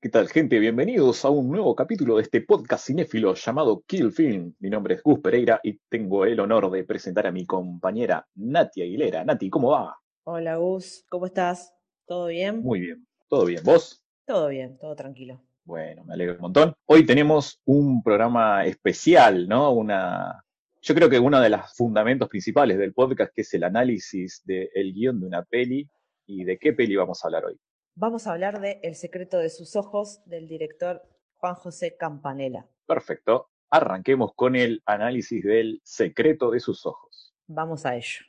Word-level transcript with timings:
¿Qué 0.00 0.10
tal, 0.10 0.28
gente? 0.28 0.60
Bienvenidos 0.60 1.24
a 1.24 1.30
un 1.30 1.50
nuevo 1.50 1.74
capítulo 1.74 2.16
de 2.16 2.22
este 2.22 2.40
podcast 2.40 2.86
cinéfilo 2.86 3.34
llamado 3.34 3.82
Kill 3.84 4.12
Film. 4.12 4.54
Mi 4.60 4.70
nombre 4.70 4.94
es 4.94 5.02
Gus 5.02 5.18
Pereira 5.18 5.58
y 5.60 5.76
tengo 5.88 6.24
el 6.24 6.38
honor 6.38 6.70
de 6.70 6.84
presentar 6.84 7.26
a 7.26 7.32
mi 7.32 7.44
compañera 7.44 8.24
Nati 8.36 8.80
Aguilera. 8.80 9.24
Nati, 9.24 9.50
¿cómo 9.50 9.70
va? 9.72 9.96
Hola 10.22 10.54
Gus, 10.54 11.04
¿cómo 11.10 11.26
estás? 11.26 11.74
¿Todo 12.06 12.28
bien? 12.28 12.62
Muy 12.62 12.78
bien, 12.78 13.04
todo 13.28 13.44
bien. 13.44 13.60
¿Vos? 13.64 14.00
Todo 14.24 14.46
bien, 14.46 14.78
todo 14.78 14.94
tranquilo. 14.94 15.42
Bueno, 15.64 16.04
me 16.04 16.14
alegro 16.14 16.34
un 16.34 16.42
montón. 16.42 16.76
Hoy 16.86 17.04
tenemos 17.04 17.60
un 17.64 18.00
programa 18.00 18.66
especial, 18.66 19.48
¿no? 19.48 19.72
Una, 19.72 20.44
yo 20.80 20.94
creo 20.94 21.10
que 21.10 21.18
uno 21.18 21.40
de 21.40 21.50
los 21.50 21.74
fundamentos 21.74 22.28
principales 22.28 22.78
del 22.78 22.94
podcast, 22.94 23.34
que 23.34 23.40
es 23.40 23.52
el 23.52 23.64
análisis 23.64 24.44
del 24.44 24.92
guion 24.92 25.18
de 25.18 25.26
una 25.26 25.42
peli. 25.42 25.88
¿Y 26.24 26.44
de 26.44 26.56
qué 26.56 26.72
peli 26.72 26.94
vamos 26.94 27.24
a 27.24 27.26
hablar 27.26 27.46
hoy? 27.46 27.58
Vamos 28.00 28.28
a 28.28 28.32
hablar 28.32 28.60
de 28.60 28.78
El 28.84 28.94
secreto 28.94 29.38
de 29.38 29.50
sus 29.50 29.74
ojos 29.74 30.22
del 30.24 30.46
director 30.46 31.02
Juan 31.38 31.56
José 31.56 31.96
Campanella. 31.96 32.64
Perfecto. 32.86 33.50
Arranquemos 33.70 34.34
con 34.36 34.54
el 34.54 34.84
análisis 34.86 35.42
del 35.42 35.80
secreto 35.82 36.52
de 36.52 36.60
sus 36.60 36.86
ojos. 36.86 37.34
Vamos 37.48 37.84
a 37.86 37.96
ello. 37.96 38.20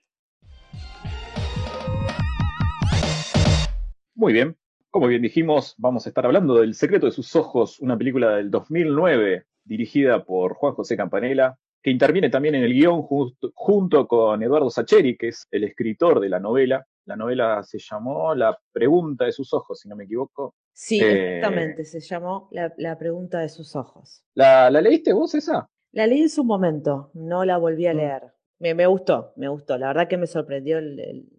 Muy 4.15 4.33
bien. 4.33 4.57
Como 4.89 5.05
bien 5.05 5.21
dijimos, 5.21 5.75
vamos 5.77 6.07
a 6.07 6.09
estar 6.09 6.25
hablando 6.25 6.55
del 6.55 6.73
secreto 6.73 7.05
de 7.05 7.11
sus 7.11 7.35
ojos, 7.35 7.79
una 7.79 7.95
película 7.95 8.37
del 8.37 8.49
2009 8.49 9.45
dirigida 9.65 10.25
por 10.25 10.55
Juan 10.55 10.73
José 10.73 10.97
Campanella, 10.97 11.59
que 11.81 11.91
interviene 11.91 12.29
también 12.29 12.55
en 12.55 12.63
el 12.63 12.73
guion 12.73 13.03
junto 13.03 14.07
con 14.07 14.41
Eduardo 14.43 14.69
Sacheri, 14.69 15.17
que 15.17 15.29
es 15.29 15.47
el 15.51 15.63
escritor 15.63 16.19
de 16.19 16.29
la 16.29 16.39
novela. 16.39 16.85
La 17.05 17.15
novela 17.15 17.63
se 17.63 17.79
llamó 17.79 18.35
La 18.35 18.57
pregunta 18.71 19.25
de 19.25 19.31
sus 19.31 19.53
ojos, 19.53 19.79
si 19.79 19.89
no 19.89 19.95
me 19.95 20.03
equivoco. 20.03 20.55
Sí, 20.73 21.01
Eh, 21.01 21.37
exactamente, 21.37 21.85
se 21.85 21.99
llamó 21.99 22.47
la, 22.51 22.73
La 22.77 22.97
pregunta 22.97 23.39
de 23.39 23.49
sus 23.49 23.75
ojos. 23.75 24.23
¿La, 24.35 24.69
la 24.69 24.81
leíste 24.81 25.13
vos 25.13 25.33
esa? 25.35 25.69
La 25.91 26.05
leí 26.05 26.21
en 26.21 26.29
su 26.29 26.43
momento, 26.43 27.09
no 27.13 27.45
la 27.45 27.57
volví 27.57 27.87
a 27.87 27.93
Mm. 27.93 27.97
leer. 27.97 28.23
Me, 28.59 28.73
me 28.73 28.85
gustó, 28.87 29.33
me 29.37 29.47
gustó. 29.47 29.77
La 29.77 29.87
verdad 29.87 30.07
que 30.07 30.17
me 30.17 30.27
sorprendió 30.27 30.77
el, 30.77 30.99
el- 30.99 31.29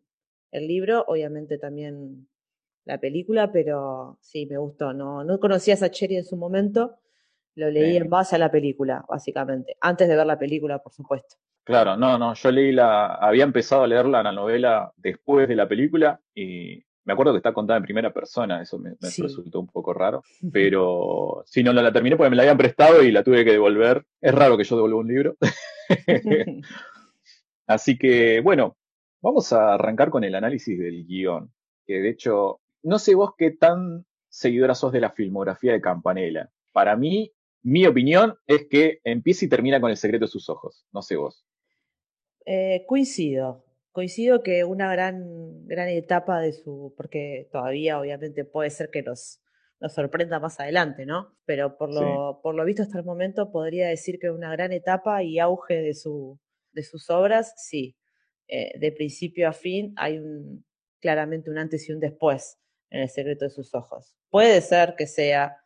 el 0.53 0.67
libro, 0.67 1.05
obviamente 1.07 1.59
también 1.59 2.27
la 2.85 2.99
película, 2.99 3.53
pero 3.53 4.19
sí, 4.21 4.47
me 4.47 4.59
gustó. 4.59 4.93
No, 4.93 5.23
no 5.23 5.39
conocía 5.39 5.75
a 5.75 5.77
Sacheri 5.77 6.17
en 6.17 6.25
su 6.25 6.37
momento, 6.37 6.97
lo 7.61 7.71
leí 7.71 7.97
en 7.97 8.09
base 8.11 8.35
a 8.37 8.39
la 8.39 8.51
película, 8.51 9.05
básicamente. 9.09 9.77
Antes 9.81 10.09
de 10.09 10.17
ver 10.17 10.27
la 10.27 10.39
película, 10.39 10.79
por 10.81 10.93
supuesto. 10.93 11.37
Claro, 11.63 11.97
no, 11.97 12.19
no, 12.19 12.35
yo 12.35 12.51
leí 12.51 12.73
la, 12.73 13.15
había 13.15 13.45
empezado 13.45 13.85
a 13.85 13.87
leerla 13.87 14.23
la 14.23 14.33
novela 14.33 14.93
después 14.97 15.47
de 15.47 15.55
la 15.55 15.69
película 15.69 16.21
y 16.35 16.83
me 17.05 17.13
acuerdo 17.13 17.33
que 17.33 17.37
está 17.39 17.53
contada 17.53 17.77
en 17.79 17.85
primera 17.85 18.13
persona, 18.13 18.61
eso 18.63 18.79
me, 18.79 18.91
me 19.01 19.09
Sí. 19.09 19.23
resultó 19.23 19.61
un 19.61 19.69
poco 19.69 19.93
raro, 19.95 20.23
pero 20.53 21.43
sí, 21.47 21.63
no, 21.63 21.73
no 21.73 21.83
la 21.83 21.93
terminé 21.93 22.17
porque 22.17 22.31
me 22.31 22.37
la 22.37 22.43
habían 22.43 22.59
prestado 22.59 23.03
y 23.03 23.13
la 23.13 23.23
tuve 23.23 23.45
que 23.45 23.53
devolver. 23.53 24.05
Es 24.21 24.35
raro 24.35 24.57
que 24.57 24.65
yo 24.65 24.75
devuelva 24.77 24.99
un 25.01 25.09
libro. 25.09 25.37
Así 27.67 27.97
que, 27.99 28.41
bueno, 28.41 28.77
vamos 29.23 29.53
a 29.53 29.75
arrancar 29.75 30.11
con 30.11 30.25
el 30.25 30.35
análisis 30.35 30.79
del 30.79 31.07
guion, 31.07 31.53
que 31.87 32.01
de 32.01 32.09
hecho, 32.11 32.61
no 32.83 32.99
sé 32.99 33.15
vos 33.15 33.33
qué 33.37 33.53
tan 33.53 34.05
seguidora 34.29 34.75
sos 34.75 34.93
de 34.93 35.01
la 35.01 35.11
filmografía 35.11 35.73
de 35.73 35.81
Campanella. 35.81 36.51
Para 36.73 36.97
mí, 36.97 37.33
mi 37.63 37.87
opinión 37.87 38.37
es 38.47 38.67
que 38.69 39.01
empieza 39.05 39.45
y 39.45 39.49
termina 39.49 39.81
con 39.81 39.91
el 39.91 39.97
secreto 39.97 40.25
de 40.25 40.31
sus 40.31 40.49
ojos, 40.49 40.87
no 40.93 41.03
sé 41.03 41.17
vos. 41.17 41.45
Eh, 42.47 42.85
coincido, 42.87 43.65
coincido 43.93 44.43
que 44.43 44.65
una 44.65 44.91
gran, 44.93 45.67
gran 45.67 45.89
etapa 45.89 46.41
de 46.41 46.53
su, 46.53 46.95
porque 46.97 47.49
todavía 47.53 48.01
obviamente 48.01 48.45
puede 48.45 48.71
ser 48.71 48.91
que 48.91 49.03
nos, 49.03 49.43
nos 49.79 49.93
sorprenda 49.95 50.41
más 50.41 50.59
adelante, 50.59 51.05
¿no? 51.07 51.37
Pero 51.45 51.77
por 51.77 51.91
Sí. 51.91 51.97
lo, 52.01 52.41
por 52.43 52.55
lo 52.55 52.65
visto 52.65 52.83
hasta 52.83 52.99
el 52.99 53.05
momento 53.05 53.53
podría 53.53 53.89
decir 53.89 54.19
que 54.19 54.31
una 54.31 54.51
gran 54.53 54.73
etapa 54.73 55.23
y 55.23 55.39
auge 55.39 55.75
de, 55.83 55.95
su, 55.95 56.39
de 56.73 56.83
sus 56.83 57.11
obras, 57.11 57.53
sí. 57.57 57.97
Eh, 58.49 58.77
de 58.81 58.91
principio 58.91 59.49
a 59.49 59.53
fin 59.53 59.93
hay 59.97 60.19
un, 60.19 60.65
claramente 60.99 61.51
un 61.51 61.59
antes 61.59 61.89
y 61.89 61.93
un 61.93 62.01
después 62.01 62.59
en 62.91 63.03
el 63.03 63.09
secreto 63.09 63.45
de 63.45 63.51
sus 63.51 63.75
ojos. 63.75 64.17
Puede 64.29 64.61
ser 64.61 64.95
que 64.97 65.07
sea 65.07 65.57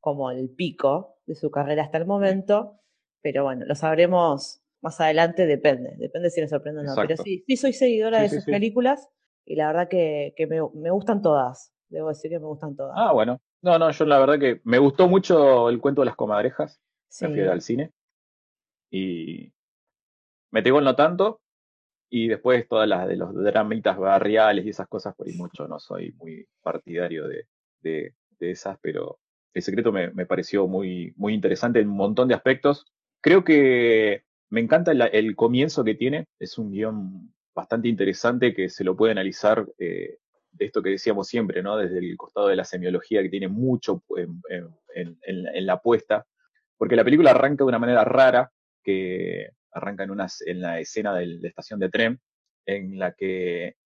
como 0.00 0.30
el 0.30 0.50
pico 0.50 1.13
de 1.26 1.34
su 1.34 1.50
carrera 1.50 1.82
hasta 1.84 1.98
el 1.98 2.06
momento, 2.06 2.80
pero 3.22 3.44
bueno, 3.44 3.64
lo 3.66 3.74
sabremos 3.74 4.60
más 4.82 5.00
adelante, 5.00 5.46
depende, 5.46 5.94
depende 5.98 6.30
si 6.30 6.40
nos 6.40 6.50
sorprende 6.50 6.80
o 6.82 6.84
no. 6.84 6.94
Pero 6.96 7.16
sí, 7.16 7.42
sí 7.46 7.56
soy 7.56 7.72
seguidora 7.72 8.18
Sí, 8.18 8.22
de 8.24 8.28
sí, 8.28 8.34
sus 8.36 8.44
sí. 8.44 8.50
películas 8.50 9.08
y 9.46 9.56
la 9.56 9.68
verdad 9.68 9.88
que, 9.88 10.34
que 10.36 10.46
me, 10.46 10.56
me 10.74 10.90
gustan 10.90 11.22
todas, 11.22 11.72
debo 11.88 12.08
decir 12.08 12.30
que 12.30 12.38
me 12.38 12.46
gustan 12.46 12.76
todas. 12.76 12.94
Ah, 12.96 13.12
bueno. 13.12 13.40
No, 13.62 13.78
no, 13.78 13.90
yo 13.90 14.04
la 14.04 14.18
verdad 14.18 14.38
que 14.38 14.60
me 14.64 14.78
gustó 14.78 15.08
mucho 15.08 15.70
el 15.70 15.80
cuento 15.80 16.02
de 16.02 16.06
las 16.06 16.16
comadrejas. 16.16 16.78
Sí. 17.08 17.24
Me 17.26 17.32
fui 17.32 17.40
al 17.42 17.62
cine. 17.62 17.92
Y 18.90 19.52
Metegol 20.50 20.84
no 20.84 20.94
tanto. 20.96 21.40
Y 22.10 22.28
después 22.28 22.68
todas 22.68 22.88
las 22.88 23.08
de 23.08 23.16
los 23.16 23.34
dramitas 23.34 23.98
barriales 23.98 24.64
y 24.66 24.70
esas 24.70 24.88
cosas, 24.88 25.14
por 25.16 25.26
ahí 25.26 25.34
mucho 25.34 25.66
no 25.68 25.80
soy 25.80 26.12
muy 26.12 26.46
partidario 26.62 27.28
de, 27.28 27.46
de- 27.82 28.14
de 28.38 28.50
esas, 28.52 28.78
pero 28.80 29.18
el 29.54 29.62
secreto 29.62 29.92
me, 29.92 30.10
pareció 30.26 30.66
muy, 30.66 31.14
muy 31.16 31.32
interesante 31.32 31.78
en 31.80 31.88
un 31.88 31.96
montón 31.96 32.28
de 32.28 32.34
aspectos. 32.34 32.86
Creo 33.20 33.44
que 33.44 34.24
me 34.50 34.60
encanta 34.60 34.92
el, 34.92 35.36
comienzo 35.36 35.84
que 35.84 35.94
tiene. 35.94 36.26
Es 36.38 36.58
un 36.58 36.72
guion 36.72 37.32
bastante 37.54 37.88
interesante 37.88 38.52
que 38.52 38.68
se 38.68 38.82
lo 38.84 38.96
puede 38.96 39.12
analizar 39.12 39.64
eh, 39.78 40.18
de 40.50 40.64
esto 40.64 40.82
que 40.82 40.90
decíamos 40.90 41.28
siempre, 41.28 41.62
¿no? 41.62 41.76
Desde 41.76 41.98
el 41.98 42.16
costado 42.16 42.48
de 42.48 42.56
la 42.56 42.64
semiología, 42.64 43.22
que 43.22 43.28
tiene 43.28 43.48
mucho 43.48 44.02
en 44.16 45.66
la 45.66 45.72
apuesta, 45.74 46.26
porque 46.76 46.96
la 46.96 47.04
película 47.04 47.30
arranca 47.30 47.64
de 47.64 47.68
una 47.68 47.78
manera 47.78 48.04
rara, 48.04 48.52
que 48.82 49.50
arranca 49.72 50.04
en, 50.04 50.10
una, 50.10 50.26
en 50.46 50.60
la 50.60 50.80
escena 50.80 51.14
de 51.14 51.26
la 51.26 51.48
estación 51.48 51.80
de 51.80 51.90
tren, 51.90 52.20
en 52.66 52.98
la 52.98 53.12
que 53.12 53.76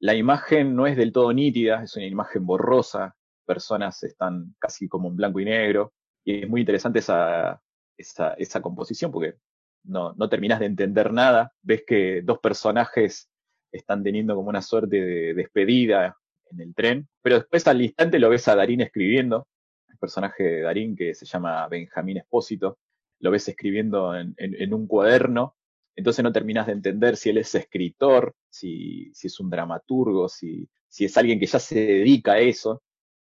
la 0.00 0.14
imagen 0.14 0.76
no 0.76 0.86
es 0.86 0.96
del 0.96 1.12
todo 1.12 1.32
nítida, 1.32 1.82
es 1.82 1.96
una 1.96 2.06
imagen 2.06 2.46
borrosa, 2.46 3.16
personas 3.48 4.02
están 4.04 4.54
casi 4.60 4.88
como 4.88 5.08
en 5.08 5.16
blanco 5.16 5.40
y 5.40 5.46
negro, 5.46 5.94
y 6.24 6.42
es 6.44 6.48
muy 6.50 6.60
interesante 6.62 7.00
esa, 7.00 7.60
esa, 7.96 8.34
esa 8.34 8.62
composición, 8.62 9.10
porque 9.12 9.36
no, 9.84 10.12
no 10.14 10.28
terminas 10.28 10.60
de 10.60 10.66
entender 10.66 11.12
nada, 11.12 11.52
ves 11.62 11.84
que 11.86 12.22
dos 12.22 12.38
personajes 12.40 13.30
están 13.72 14.02
teniendo 14.04 14.34
como 14.36 14.50
una 14.50 14.62
suerte 14.62 15.00
de 15.00 15.34
despedida 15.34 16.16
en 16.50 16.60
el 16.60 16.74
tren, 16.74 17.08
pero 17.22 17.36
después 17.40 17.66
al 17.66 17.82
instante 17.82 18.18
lo 18.18 18.30
ves 18.30 18.48
a 18.48 18.56
Darín 18.56 18.80
escribiendo, 18.82 19.46
el 19.88 19.98
personaje 19.98 20.42
de 20.44 20.60
Darín 20.62 20.96
que 20.96 21.14
se 21.14 21.26
llama 21.26 21.66
Benjamín 21.68 22.18
Espósito, 22.18 22.78
lo 23.20 23.30
ves 23.30 23.48
escribiendo 23.48 24.14
en, 24.16 24.34
en- 24.38 24.54
en 24.60 24.74
un 24.74 24.86
cuaderno, 24.86 25.56
entonces 25.96 26.22
no 26.22 26.32
terminas 26.32 26.66
de 26.66 26.72
entender 26.74 27.16
si 27.16 27.30
él 27.30 27.38
es 27.38 27.54
escritor, 27.54 28.34
si, 28.48 29.10
si 29.14 29.26
es 29.26 29.40
un 29.40 29.50
dramaturgo, 29.50 30.28
si, 30.28 30.68
si 30.88 31.04
es 31.06 31.16
alguien 31.18 31.40
que 31.40 31.46
ya 31.46 31.58
se 31.58 31.74
dedica 31.80 32.34
a 32.34 32.38
eso, 32.38 32.82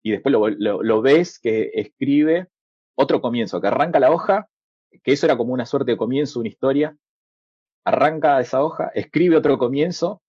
y 0.04 0.12
después 0.12 0.32
lo, 0.32 1.02
ves 1.02 1.40
que 1.40 1.72
escribe 1.74 2.48
otro 2.96 3.22
comienzo, 3.22 3.60
que 3.60 3.68
arranca 3.68 4.00
la 4.00 4.12
hoja, 4.12 4.48
que 5.02 5.12
eso 5.14 5.26
era 5.26 5.36
como 5.38 5.54
una 5.54 5.66
suerte 5.66 5.92
de 5.92 5.98
comienzo, 5.98 6.40
una 6.40 6.50
historia, 6.50 6.96
arranca 7.84 8.40
esa 8.40 8.62
hoja, 8.62 8.90
escribe 8.94 9.36
otro 9.36 9.58
comienzo, 9.58 10.22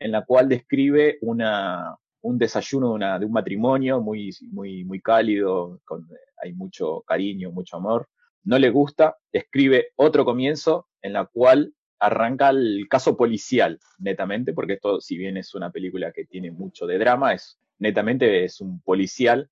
en 0.00 0.12
la 0.12 0.24
cual 0.24 0.48
describe 0.48 1.18
una, 1.22 1.96
un 2.22 2.38
desayuno 2.38 2.90
de, 2.90 2.94
una- 2.94 3.18
de 3.18 3.26
un 3.26 3.32
matrimonio 3.32 4.00
muy, 4.00 4.30
muy, 4.50 4.84
muy 4.84 5.00
cálido, 5.00 5.80
con, 5.84 6.08
hay 6.42 6.52
mucho 6.54 7.02
cariño, 7.02 7.52
mucho 7.52 7.76
amor. 7.76 8.08
No 8.44 8.58
le 8.58 8.70
gusta, 8.70 9.16
escribe 9.32 9.88
otro 9.96 10.24
comienzo 10.24 10.88
en 11.02 11.14
la 11.14 11.26
cual 11.26 11.74
arranca 12.00 12.50
el 12.50 12.86
caso 12.88 13.16
policial, 13.16 13.80
netamente, 13.98 14.52
porque 14.54 14.74
esto, 14.74 15.00
si 15.00 15.18
bien 15.18 15.36
es 15.36 15.54
una 15.54 15.70
película 15.72 16.12
que 16.12 16.26
tiene 16.26 16.50
mucho 16.52 16.86
de 16.86 16.98
drama, 16.98 17.34
es 17.34 17.58
netamente 17.78 18.44
es 18.44 18.60
un 18.60 18.80
policial, 18.80 19.50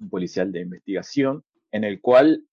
un 0.00 0.10
policial 0.10 0.52
de 0.52 0.60
investigación, 0.60 1.44
en 1.72 1.84
el 1.84 2.00
cual 2.00 2.44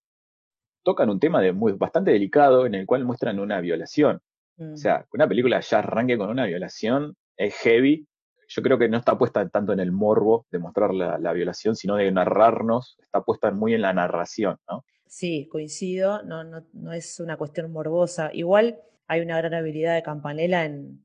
tocan 0.84 1.10
un 1.10 1.20
tema 1.20 1.42
de 1.42 1.54
muy, 1.54 1.74
bastante 1.74 2.12
delicado, 2.12 2.66
en 2.66 2.76
el 2.76 2.86
cual 2.86 3.06
muestran 3.06 3.40
una 3.40 3.62
violación. 3.62 4.22
Mm. 4.58 4.74
O 4.74 4.78
sea, 4.78 5.02
que 5.04 5.16
una 5.16 5.28
película 5.28 5.60
ya 5.60 5.80
arranque 5.80 6.18
con 6.18 6.30
una 6.30 6.46
violación 6.46 7.16
es 7.38 7.56
heavy. 7.56 8.08
Yo 8.48 8.62
creo 8.62 8.78
que 8.78 8.90
no 8.90 8.98
está 8.98 9.18
puesta 9.18 9.48
tanto 9.50 9.74
en 9.74 9.80
el 9.80 9.92
morbo 9.92 10.46
de 10.52 10.60
mostrar 10.60 10.94
la, 10.94 11.34
violación, 11.34 11.76
sino 11.76 11.96
de 11.96 12.12
narrarnos, 12.12 12.98
está 13.02 13.24
puesta 13.24 13.52
muy 13.52 13.74
en 13.74 13.82
la 13.82 13.94
narración, 13.94 14.58
¿no? 14.70 14.84
Sí, 15.08 15.48
coincido, 15.50 16.24
no, 16.24 16.44
no, 16.44 16.66
no 16.74 16.92
es 16.92 17.20
una 17.20 17.38
cuestión 17.38 17.72
morbosa. 17.72 18.32
Igual 18.34 18.80
hay 19.08 19.22
una 19.22 19.38
gran 19.38 19.54
habilidad 19.54 19.96
de 19.96 20.04
Campanella 20.04 20.66
en, 20.66 21.04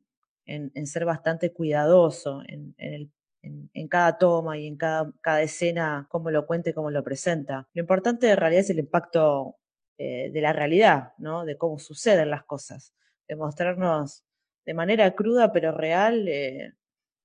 en, 0.48 0.86
ser 0.86 1.04
bastante 1.04 1.52
cuidadoso 1.52 2.42
en, 2.46 2.74
el, 2.78 3.10
en, 3.42 3.88
cada 3.88 4.18
toma 4.18 4.58
y 4.58 4.66
en 4.66 4.76
cada, 4.76 5.12
cada 5.20 5.42
escena, 5.42 6.06
cómo 6.10 6.30
lo 6.30 6.46
cuenta 6.46 6.70
y 6.70 6.72
cómo 6.72 6.90
lo 6.90 7.04
presenta. 7.04 7.68
Lo 7.72 7.80
importante 7.80 8.30
en 8.30 8.36
realidad 8.36 8.60
es 8.60 8.70
el 8.70 8.78
impacto 8.80 9.56
eh, 9.98 10.30
de 10.32 10.40
la 10.40 10.52
realidad, 10.52 11.12
¿no? 11.18 11.44
De 11.44 11.56
cómo 11.56 11.78
suceden 11.78 12.30
las 12.30 12.44
cosas, 12.44 12.94
de 13.28 13.36
mostrarnos 13.36 14.24
de 14.64 14.74
manera 14.74 15.14
cruda 15.14 15.50
pero 15.50 15.72
real 15.72 16.28
eh, 16.28 16.74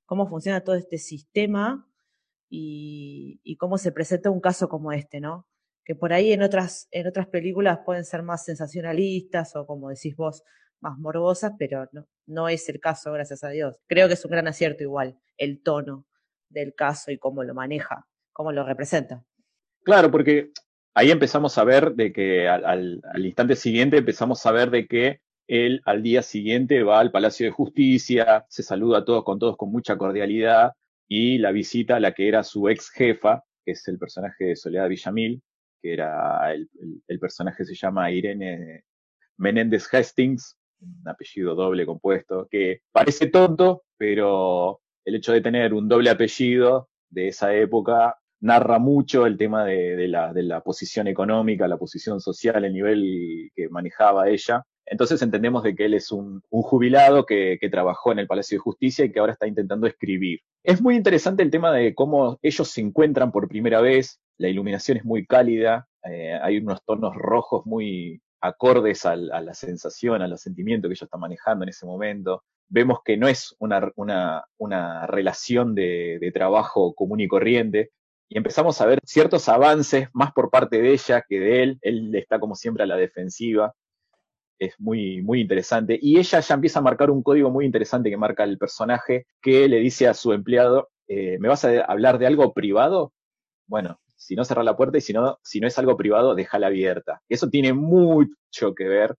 cómo 0.05 0.27
funciona 0.27 0.63
todo 0.63 0.75
este 0.75 0.97
sistema 0.97 1.87
y, 2.49 3.41
y, 3.43 3.57
cómo 3.57 3.77
se 3.77 3.91
presenta 3.91 4.29
un 4.29 4.39
caso 4.39 4.69
como 4.69 4.91
este, 4.91 5.19
¿no? 5.19 5.47
Que 5.85 5.95
por 5.95 6.13
ahí 6.13 6.31
en 6.31 6.43
otras, 6.43 6.87
en 6.91 7.07
otras 7.07 7.27
películas 7.27 7.79
pueden 7.85 8.05
ser 8.05 8.23
más 8.23 8.45
sensacionalistas 8.45 9.55
o 9.55 9.65
como 9.65 9.89
decís 9.89 10.15
vos, 10.15 10.43
más 10.79 10.97
morbosas, 10.99 11.53
pero 11.57 11.89
no, 11.91 12.07
no 12.27 12.49
es 12.49 12.69
el 12.69 12.79
caso, 12.79 13.11
gracias 13.11 13.43
a 13.43 13.49
Dios. 13.49 13.77
Creo 13.87 14.07
que 14.07 14.13
es 14.13 14.23
un 14.25 14.31
gran 14.31 14.47
acierto 14.47 14.83
igual, 14.83 15.19
el 15.37 15.61
tono 15.61 16.05
del 16.49 16.73
caso 16.75 17.11
y 17.11 17.17
cómo 17.17 17.43
lo 17.43 17.53
maneja, 17.53 18.07
cómo 18.31 18.51
lo 18.51 18.65
representa. 18.65 19.23
Claro, 19.83 20.11
porque 20.11 20.51
ahí 20.93 21.11
empezamos 21.11 21.57
a 21.57 21.63
ver 21.63 21.93
de 21.93 22.13
que 22.13 22.47
al, 22.47 23.01
instante 23.17 23.55
siguiente 23.55 23.97
empezamos 23.97 24.45
a 24.45 24.51
ver 24.51 24.69
de 24.69 24.87
que 24.87 25.19
él 25.47 25.81
al 25.85 26.03
día 26.03 26.21
siguiente 26.21 26.83
va 26.83 26.99
al 26.99 27.11
Palacio 27.11 27.45
de 27.45 27.51
Justicia, 27.51 28.45
se 28.47 28.63
saluda 28.63 28.99
a 28.99 29.05
todos 29.05 29.23
con 29.23 29.39
todos 29.39 29.57
con 29.57 29.71
mucha 29.71 29.97
cordialidad 29.97 30.71
y 31.07 31.37
la 31.37 31.51
visita 31.51 31.97
a 31.97 31.99
la 31.99 32.13
que 32.13 32.27
era 32.27 32.43
su 32.43 32.69
ex 32.69 32.89
jefa, 32.89 33.43
que 33.65 33.73
es 33.73 33.87
el 33.87 33.99
personaje 33.99 34.45
de 34.45 34.55
Soledad 34.55 34.87
Villamil, 34.87 35.41
que 35.81 35.93
era 35.93 36.53
el, 36.53 36.69
el 37.07 37.19
personaje 37.19 37.65
se 37.65 37.75
llama 37.75 38.09
Irene 38.09 38.85
Menéndez 39.37 39.93
Hastings, 39.93 40.57
un 40.79 41.07
apellido 41.07 41.55
doble 41.55 41.85
compuesto, 41.85 42.47
que 42.49 42.81
parece 42.91 43.27
tonto, 43.27 43.83
pero 43.97 44.81
el 45.05 45.15
hecho 45.15 45.33
de 45.33 45.41
tener 45.41 45.73
un 45.73 45.87
doble 45.87 46.09
apellido 46.09 46.89
de 47.09 47.29
esa 47.29 47.53
época 47.53 48.17
narra 48.41 48.77
mucho 48.77 49.25
el 49.25 49.37
tema 49.37 49.63
de, 49.63 50.07
la, 50.07 50.61
posición 50.61 51.07
económica, 51.07 51.67
la 51.67 51.77
posición 51.77 52.19
social, 52.19 52.65
el 52.65 52.73
nivel 52.73 53.51
que 53.55 53.69
manejaba 53.69 54.27
ella. 54.27 54.63
Entonces 54.85 55.21
entendemos 55.21 55.63
de 55.63 55.75
que 55.75 55.85
él 55.85 55.93
es 55.93 56.11
un, 56.11 56.41
jubilado 56.49 57.25
que, 57.25 57.57
trabajó 57.71 58.11
en 58.11 58.19
el 58.19 58.27
Palacio 58.27 58.57
de 58.57 58.61
Justicia 58.61 59.05
y 59.05 59.11
que 59.11 59.19
ahora 59.19 59.33
está 59.33 59.47
intentando 59.47 59.87
escribir. 59.87 60.41
Es 60.61 60.81
muy 60.81 60.95
interesante 60.95 61.41
el 61.41 61.51
tema 61.51 61.71
de 61.71 61.95
cómo 61.95 62.37
ellos 62.41 62.67
se 62.67 62.81
encuentran 62.81 63.31
por 63.31 63.47
primera 63.47 63.79
vez, 63.79 64.19
la 64.37 64.49
iluminación 64.49 64.97
es 64.97 65.05
muy 65.05 65.25
cálida, 65.25 65.87
eh, 66.03 66.37
hay 66.41 66.57
unos 66.57 66.83
tonos 66.83 67.15
rojos 67.15 67.65
muy, 67.65 68.21
acordes 68.43 69.05
a 69.05 69.15
la 69.15 69.53
sensación, 69.53 70.21
a 70.21 70.27
los 70.27 70.41
sentimientos 70.41 70.89
que 70.89 70.93
ella 70.93 71.05
está 71.05 71.17
manejando 71.17 71.63
en 71.63 71.69
ese 71.69 71.85
momento. 71.85 72.43
Vemos 72.73 73.01
que 73.05 73.17
no 73.17 73.27
es 73.27 73.55
una, 73.59 73.91
una, 74.57 75.05
relación 75.05 75.75
de, 75.75 76.31
trabajo 76.33 76.95
común 76.95 77.19
y 77.19 77.27
corriente, 77.27 77.91
y 78.27 78.37
empezamos 78.37 78.81
a 78.81 78.87
ver 78.87 78.99
ciertos 79.05 79.47
avances 79.47 80.07
más 80.11 80.33
por 80.33 80.49
parte 80.49 80.81
de 80.81 80.91
ella 80.91 81.23
que 81.27 81.39
de 81.39 81.61
él. 81.61 81.77
Él 81.83 82.15
está 82.15 82.39
como 82.39 82.55
siempre 82.55 82.81
a 82.81 82.87
la 82.87 82.95
defensiva. 82.95 83.75
Es 84.57 84.73
muy, 84.79 85.21
muy 85.21 85.41
interesante. 85.41 85.99
Y 86.01 86.17
ella 86.17 86.39
ya 86.39 86.55
empieza 86.55 86.79
a 86.79 86.81
marcar 86.81 87.11
un 87.11 87.21
código 87.21 87.51
muy 87.51 87.63
interesante 87.63 88.09
que 88.09 88.17
marca 88.17 88.43
el 88.43 88.57
personaje, 88.57 89.27
que 89.39 89.67
le 89.67 89.77
dice 89.77 90.07
a 90.07 90.15
su 90.15 90.33
empleado, 90.33 90.89
eh, 91.07 91.37
¿me 91.39 91.49
vas 91.49 91.63
a 91.65 91.81
hablar 91.81 92.17
de 92.17 92.25
algo 92.25 92.53
privado? 92.53 93.13
Bueno, 93.67 93.99
si 94.15 94.35
no 94.35 94.45
cerrar 94.45 94.65
la 94.65 94.75
puerta 94.75 94.97
y 94.97 95.01
si 95.01 95.13
no, 95.13 95.37
si 95.43 95.59
no 95.59 95.67
es 95.67 95.77
algo 95.77 95.95
privado, 95.95 96.33
déjala 96.33 96.67
abierta. 96.67 97.21
Eso 97.29 97.49
tiene 97.49 97.73
mucho 97.73 98.73
que 98.75 98.85
ver 98.85 99.15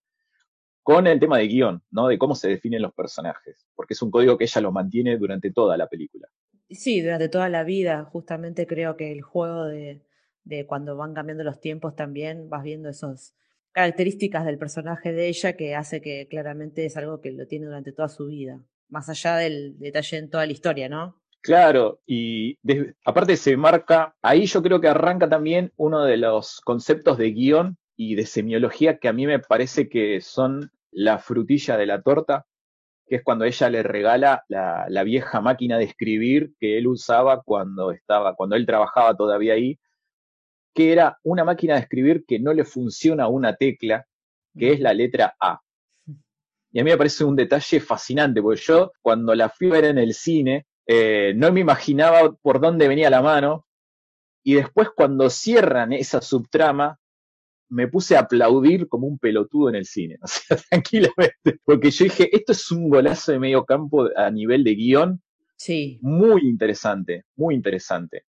con 0.85 1.07
el 1.07 1.19
tema 1.19 1.39
de 1.39 1.47
guion, 1.47 1.81
¿no? 1.89 2.09
De 2.09 2.19
cómo 2.19 2.35
se 2.35 2.47
definen 2.47 2.83
los 2.83 2.93
personajes, 2.93 3.65
porque 3.73 3.95
es 3.95 4.01
un 4.03 4.11
código 4.11 4.37
que 4.37 4.43
ella 4.43 4.61
lo 4.61 4.71
mantiene 4.71 5.17
durante 5.17 5.51
toda 5.51 5.75
la 5.77 5.87
película. 5.87 6.27
Sí, 6.69 7.01
durante 7.01 7.27
toda 7.27 7.49
la 7.49 7.63
vida, 7.63 8.03
justamente 8.03 8.67
creo 8.67 8.95
que 8.95 9.11
el 9.11 9.23
juego 9.23 9.65
de, 9.65 10.03
de 10.43 10.67
cuando 10.67 10.95
van 10.95 11.15
cambiando 11.15 11.43
los 11.43 11.59
tiempos 11.59 11.95
también 11.95 12.51
vas 12.51 12.61
viendo 12.61 12.87
esas 12.87 13.33
características 13.71 14.45
del 14.45 14.59
personaje 14.59 15.11
de 15.11 15.27
ella 15.27 15.53
que 15.53 15.73
hace 15.73 16.01
que 16.01 16.27
claramente 16.29 16.85
es 16.85 16.95
algo 16.97 17.19
que 17.19 17.31
lo 17.31 17.47
tiene 17.47 17.65
durante 17.65 17.91
toda 17.91 18.07
su 18.07 18.27
vida, 18.27 18.61
más 18.87 19.09
allá 19.09 19.37
del 19.37 19.79
detalle 19.79 20.17
en 20.17 20.29
toda 20.29 20.45
la 20.45 20.51
historia, 20.51 20.87
¿no? 20.87 21.19
Claro, 21.41 21.99
y 22.05 22.59
aparte 23.03 23.37
se 23.37 23.57
marca, 23.57 24.15
ahí 24.21 24.45
yo 24.45 24.61
creo 24.61 24.79
que 24.79 24.87
arranca 24.87 25.27
también 25.27 25.73
uno 25.77 26.03
de 26.03 26.17
los 26.17 26.61
conceptos 26.61 27.17
de 27.17 27.31
guion 27.31 27.77
y 27.95 28.13
de 28.13 28.27
semiología 28.27 28.99
que 28.99 29.07
a 29.07 29.13
mí 29.13 29.25
me 29.25 29.39
parece 29.39 29.89
que 29.89 30.21
son 30.21 30.71
la 30.95 31.19
frutilla 31.19 31.77
de 31.77 31.85
la 31.85 32.01
torta, 32.01 32.45
que 33.05 33.17
es 33.17 33.23
cuando 33.23 33.45
ella 33.45 33.69
le 33.69 33.83
regala 33.83 34.43
la, 34.47 34.85
la 34.89 35.03
vieja 35.03 35.41
máquina 35.41 35.77
de 35.77 35.83
escribir 35.83 36.53
que 36.59 36.77
él 36.77 36.87
usaba 36.87 37.41
cuando 37.43 37.91
estaba, 37.91 38.35
cuando 38.35 38.55
él 38.55 38.65
trabajaba 38.65 39.15
todavía 39.15 39.53
ahí, 39.53 39.77
que 40.73 40.91
era 40.91 41.19
una 41.23 41.43
máquina 41.43 41.75
de 41.75 41.81
escribir 41.81 42.25
que 42.25 42.39
no 42.39 42.53
le 42.53 42.65
funciona 42.65 43.27
una 43.27 43.55
tecla, 43.55 44.05
que 44.57 44.73
es 44.73 44.79
la 44.79 44.93
letra 44.93 45.35
A. 45.39 45.61
Y 46.71 46.79
a 46.79 46.83
mí 46.83 46.91
me 46.91 46.97
parece 46.97 47.23
un 47.23 47.35
detalle 47.35 47.79
fascinante, 47.79 48.41
porque 48.41 48.61
yo 48.61 48.91
cuando 49.01 49.35
la 49.35 49.49
fui 49.49 49.67
a 49.69 49.73
ver 49.73 49.85
en 49.85 49.97
el 49.97 50.13
cine, 50.13 50.65
eh, 50.87 51.33
no 51.35 51.51
me 51.51 51.61
imaginaba 51.61 52.33
por 52.41 52.59
dónde 52.59 52.87
venía 52.87 53.09
la 53.09 53.21
mano. 53.21 53.65
Y 54.43 54.55
después 54.55 54.89
cuando 54.95 55.29
cierran 55.29 55.93
esa 55.93 56.21
subtrama, 56.21 56.99
me 57.69 57.87
puse 57.87 58.15
a 58.15 58.21
aplaudir 58.21 58.87
como 58.87 59.07
un 59.07 59.17
pelotudo 59.17 59.69
en 59.69 59.75
el 59.75 59.85
cine, 59.85 60.17
o 60.21 60.27
sea, 60.27 60.57
tranquilamente, 60.69 61.59
porque 61.63 61.91
yo 61.91 62.05
dije, 62.05 62.35
esto 62.35 62.51
es 62.51 62.71
un 62.71 62.89
golazo 62.89 63.31
de 63.31 63.39
medio 63.39 63.65
campo 63.65 64.09
a 64.15 64.29
nivel 64.31 64.63
de 64.63 64.75
guion. 64.75 65.21
Sí. 65.57 65.99
Muy 66.01 66.41
interesante, 66.47 67.23
muy 67.35 67.55
interesante. 67.55 68.25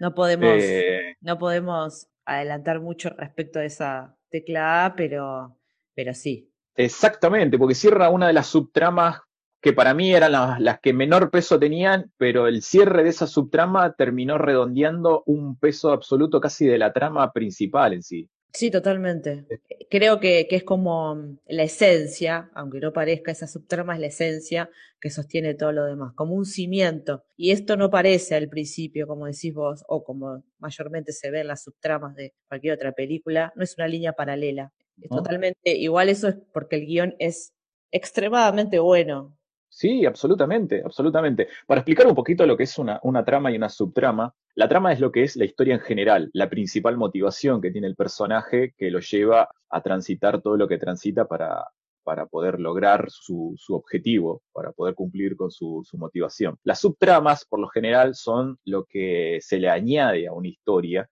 No 0.00 0.14
podemos, 0.14 0.56
eh, 0.60 1.16
no 1.20 1.38
podemos 1.38 2.08
adelantar 2.24 2.80
mucho 2.80 3.10
respecto 3.10 3.60
a 3.60 3.64
esa 3.64 4.16
tecla 4.28 4.86
A, 4.86 4.96
pero, 4.96 5.56
pero 5.94 6.14
sí. 6.14 6.50
Exactamente, 6.74 7.58
porque 7.58 7.76
cierra 7.76 8.10
una 8.10 8.26
de 8.26 8.32
las 8.32 8.48
subtramas 8.48 9.20
que 9.64 9.72
para 9.72 9.94
mí 9.94 10.14
eran 10.14 10.32
las, 10.32 10.80
que 10.80 10.92
menor 10.92 11.30
peso 11.30 11.58
tenían, 11.58 12.12
pero 12.18 12.48
el 12.48 12.60
cierre 12.60 13.02
de 13.02 13.08
esa 13.08 13.26
subtrama 13.26 13.94
terminó 13.94 14.36
redondeando 14.36 15.22
un 15.24 15.56
peso 15.56 15.90
absoluto 15.90 16.38
casi 16.38 16.66
de 16.66 16.76
la 16.76 16.92
trama 16.92 17.32
principal 17.32 17.94
en 17.94 18.02
sí. 18.02 18.28
Sí, 18.54 18.70
totalmente. 18.70 19.46
Creo 19.90 20.20
que, 20.20 20.46
es 20.48 20.62
como 20.62 21.36
la 21.48 21.64
esencia, 21.64 22.52
aunque 22.54 22.78
no 22.78 22.92
parezca, 22.92 23.32
esa 23.32 23.48
subtrama 23.48 23.94
es 23.94 24.00
la 24.00 24.06
esencia 24.06 24.70
que 25.00 25.10
sostiene 25.10 25.54
todo 25.54 25.72
lo 25.72 25.84
demás, 25.84 26.12
como 26.14 26.34
un 26.34 26.44
cimiento. 26.46 27.24
Y 27.36 27.50
esto 27.50 27.76
no 27.76 27.90
parece 27.90 28.36
al 28.36 28.48
principio, 28.48 29.08
como 29.08 29.26
decís 29.26 29.52
vos, 29.52 29.84
o 29.88 30.04
como 30.04 30.44
mayormente 30.60 31.12
se 31.12 31.32
ve 31.32 31.40
en 31.40 31.48
las 31.48 31.64
subtramas 31.64 32.14
de 32.14 32.32
cualquier 32.46 32.74
otra 32.74 32.92
película, 32.92 33.52
no 33.56 33.64
es 33.64 33.76
una 33.76 33.88
línea 33.88 34.12
paralela. 34.12 34.72
Es 35.02 35.08
totalmente 35.10 35.74
igual, 35.76 36.08
eso 36.08 36.28
es 36.28 36.36
porque 36.52 36.76
el 36.76 36.86
guion 36.86 37.16
es 37.18 37.52
extremadamente 37.90 38.78
bueno. 38.78 39.36
Sí, 39.74 40.06
absolutamente, 40.06 40.82
absolutamente. 40.84 41.48
Para 41.66 41.80
explicar 41.80 42.06
un 42.06 42.14
poquito 42.14 42.46
lo 42.46 42.56
que 42.56 42.62
es 42.62 42.78
una, 42.78 43.00
trama 43.24 43.50
y 43.50 43.56
una 43.56 43.68
subtrama, 43.68 44.32
la 44.54 44.68
trama 44.68 44.92
es 44.92 45.00
lo 45.00 45.10
que 45.10 45.24
es 45.24 45.34
la 45.34 45.46
historia 45.46 45.74
en 45.74 45.80
general, 45.80 46.30
la 46.32 46.48
principal 46.48 46.96
motivación 46.96 47.60
que 47.60 47.72
tiene 47.72 47.88
el 47.88 47.96
personaje 47.96 48.72
que 48.78 48.88
lo 48.92 49.00
lleva 49.00 49.50
a 49.68 49.82
transitar 49.82 50.40
todo 50.40 50.56
lo 50.56 50.68
que 50.68 50.78
transita 50.78 51.26
para, 51.26 51.66
para 52.04 52.26
poder 52.26 52.60
lograr 52.60 53.10
su, 53.10 53.56
objetivo, 53.70 54.42
para 54.52 54.70
poder 54.70 54.94
cumplir 54.94 55.34
con 55.34 55.50
su, 55.50 55.82
su, 55.84 55.98
motivación. 55.98 56.56
Las 56.62 56.78
subtramas, 56.78 57.44
por 57.44 57.58
lo 57.58 57.66
general, 57.66 58.14
son 58.14 58.60
lo 58.64 58.84
que 58.84 59.38
se 59.40 59.58
le 59.58 59.68
añade 59.68 60.28
a 60.28 60.32
una 60.32 60.46
historia, 60.46 61.10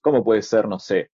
como 0.00 0.22
puede 0.22 0.42
ser, 0.42 0.68
no 0.68 0.78
sé, 0.78 1.10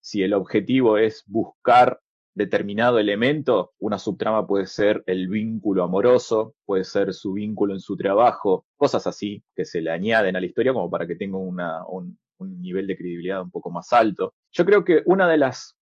si 0.00 0.22
el 0.22 0.32
objetivo 0.32 0.96
es 0.96 1.24
buscar 1.26 1.98
determinado 2.36 2.98
elemento, 2.98 3.72
una 3.78 3.98
subtrama 3.98 4.46
puede 4.46 4.66
ser 4.66 5.02
el 5.06 5.26
vínculo 5.26 5.82
amoroso, 5.82 6.54
puede 6.66 6.84
ser 6.84 7.14
su 7.14 7.32
vínculo 7.32 7.72
en 7.72 7.80
su 7.80 7.96
trabajo, 7.96 8.66
cosas 8.76 9.06
así 9.06 9.42
que 9.54 9.64
se 9.64 9.80
le 9.80 9.90
añaden 9.90 10.36
a 10.36 10.40
la 10.40 10.46
historia 10.46 10.74
como 10.74 10.90
para 10.90 11.06
que 11.06 11.16
tenga 11.16 11.38
un, 11.38 12.18
nivel 12.38 12.86
de 12.86 12.96
credibilidad 12.96 13.40
un 13.40 13.50
poco 13.50 13.70
más 13.70 13.90
alto. 13.94 14.34
Yo 14.52 14.66
creo 14.66 14.84
que 14.84 15.00
una 15.06 15.26
de 15.26 15.38
las 15.38 15.78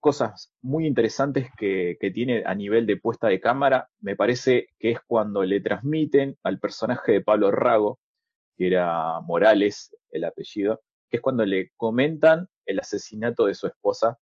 cosas 0.00 0.50
muy 0.62 0.86
interesantes 0.86 1.48
que, 1.58 1.98
que, 2.00 2.10
tiene 2.10 2.44
a 2.46 2.54
nivel 2.54 2.86
de 2.86 2.96
puesta 2.96 3.28
de 3.28 3.38
cámara, 3.38 3.90
me 4.00 4.16
parece 4.16 4.68
que 4.78 4.92
es 4.92 5.00
cuando 5.06 5.44
le 5.44 5.60
transmiten 5.60 6.38
al 6.42 6.58
personaje 6.58 7.12
de 7.12 7.20
Pablo 7.20 7.50
Rago, 7.50 7.98
que 8.56 8.68
era 8.68 9.20
Morales 9.20 9.94
el 10.10 10.24
apellido, 10.24 10.80
que 11.10 11.18
es 11.18 11.22
cuando 11.22 11.44
le 11.44 11.72
comentan 11.76 12.48
el 12.64 12.80
asesinato 12.80 13.44
de 13.44 13.54
su 13.54 13.66
esposa 13.66 14.18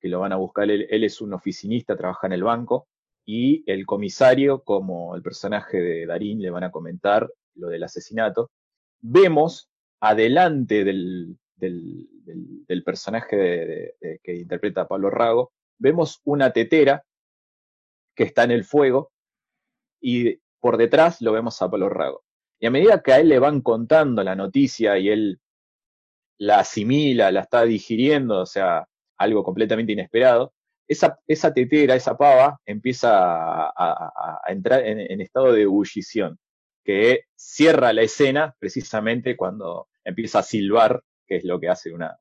que 0.00 0.08
lo 0.08 0.20
van 0.20 0.32
a 0.32 0.36
buscar. 0.36 0.70
Él, 0.70 1.04
es 1.04 1.20
un 1.20 1.32
oficinista, 1.32 1.96
trabaja 1.96 2.26
en 2.26 2.32
el 2.34 2.42
banco 2.42 2.88
y 3.24 3.64
el 3.70 3.86
comisario, 3.86 4.62
como 4.62 5.14
el 5.16 5.22
personaje 5.22 5.78
de 5.80 6.06
Darín, 6.06 6.40
le 6.40 6.50
van 6.50 6.64
a 6.64 6.70
comentar 6.70 7.30
lo 7.54 7.68
del 7.68 7.82
asesinato. 7.82 8.50
Vemos 9.00 9.70
adelante 10.00 10.84
del, 10.84 11.36
del, 11.56 12.82
personaje 12.84 13.94
que 14.22 14.36
interpreta 14.36 14.86
Pablo 14.86 15.10
Rago, 15.10 15.52
vemos 15.78 16.20
una 16.24 16.52
tetera 16.52 17.02
que 18.14 18.24
está 18.24 18.44
en 18.44 18.52
el 18.52 18.64
fuego 18.64 19.12
y 20.00 20.38
por 20.60 20.76
detrás 20.76 21.20
lo 21.20 21.32
vemos 21.32 21.60
a 21.60 21.70
Pablo 21.70 21.88
Rago. 21.88 22.24
Y 22.58 22.66
a 22.66 22.70
medida 22.70 23.02
que 23.02 23.12
a 23.12 23.20
él 23.20 23.28
le 23.28 23.38
van 23.38 23.60
contando 23.60 24.22
la 24.22 24.34
noticia 24.34 24.98
y 24.98 25.08
él 25.08 25.40
la 26.38 26.60
asimila, 26.60 27.30
la 27.30 27.40
está 27.40 27.64
digiriendo, 27.64 28.40
o 28.40 28.46
sea, 28.46 28.88
algo 29.18 29.42
completamente 29.44 29.92
inesperado, 29.92 30.52
esa, 30.88 31.52
tetera, 31.52 31.94
esa 31.94 32.16
pava, 32.16 32.60
empieza 32.64 33.10
a, 33.12 34.40
entrar 34.46 34.86
en, 34.86 35.20
estado 35.20 35.52
de 35.52 35.62
ebullición, 35.62 36.38
que 36.84 37.24
cierra 37.34 37.92
la 37.92 38.02
escena 38.02 38.54
precisamente 38.58 39.36
cuando 39.36 39.88
empieza 40.04 40.40
a 40.40 40.42
silbar, 40.44 41.02
que 41.26 41.36
es 41.36 41.44
lo 41.44 41.58
que 41.58 41.68
hace 41.68 41.92
una, 41.92 42.16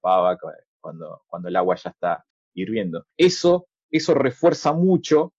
pava 0.00 0.38
cuando, 0.80 1.22
cuando 1.26 1.48
el 1.48 1.56
agua 1.56 1.76
ya 1.76 1.90
está 1.90 2.24
hirviendo. 2.54 3.06
Eso, 3.16 3.68
eso 3.90 4.14
refuerza 4.14 4.72
mucho 4.72 5.34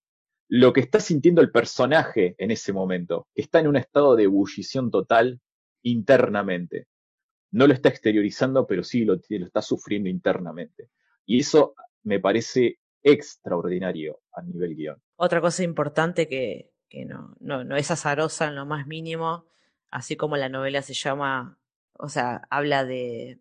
lo 0.48 0.74
que 0.74 0.82
está 0.82 1.00
sintiendo 1.00 1.42
el 1.42 1.52
personaje 1.52 2.36
en 2.38 2.52
ese 2.52 2.74
momento, 2.74 3.28
que 3.34 3.42
está 3.42 3.60
en 3.60 3.68
un 3.68 3.78
estado 3.78 4.16
de 4.16 4.24
ebullición 4.24 4.92
total 4.92 5.40
internamente. 5.84 6.88
No 7.52 7.68
lo 7.68 7.74
está 7.74 7.90
exteriorizando, 7.90 8.68
pero 8.68 8.84
sí 8.84 9.06
lo, 9.06 9.16
lo 9.16 9.46
está 9.46 9.62
sufriendo 9.62 10.10
internamente. 10.10 10.90
Y 11.26 11.40
eso 11.40 11.74
me 12.04 12.20
parece 12.20 12.80
extraordinario 13.04 14.22
a 14.34 14.42
nivel 14.42 14.76
guion. 14.76 15.02
Otra 15.16 15.42
cosa 15.42 15.64
importante 15.64 16.28
que, 16.28 16.72
no, 17.06 17.36
no, 17.40 17.76
es 17.76 17.92
azarosa 17.92 18.48
en 18.48 18.56
lo 18.56 18.66
más 18.66 18.88
mínimo, 18.88 19.46
así 19.92 20.16
como 20.16 20.38
la 20.38 20.50
novela 20.50 20.82
se 20.82 20.94
llama, 20.94 21.58
o 21.94 22.10
sea, 22.10 22.42
habla 22.50 22.86
de, 22.86 23.40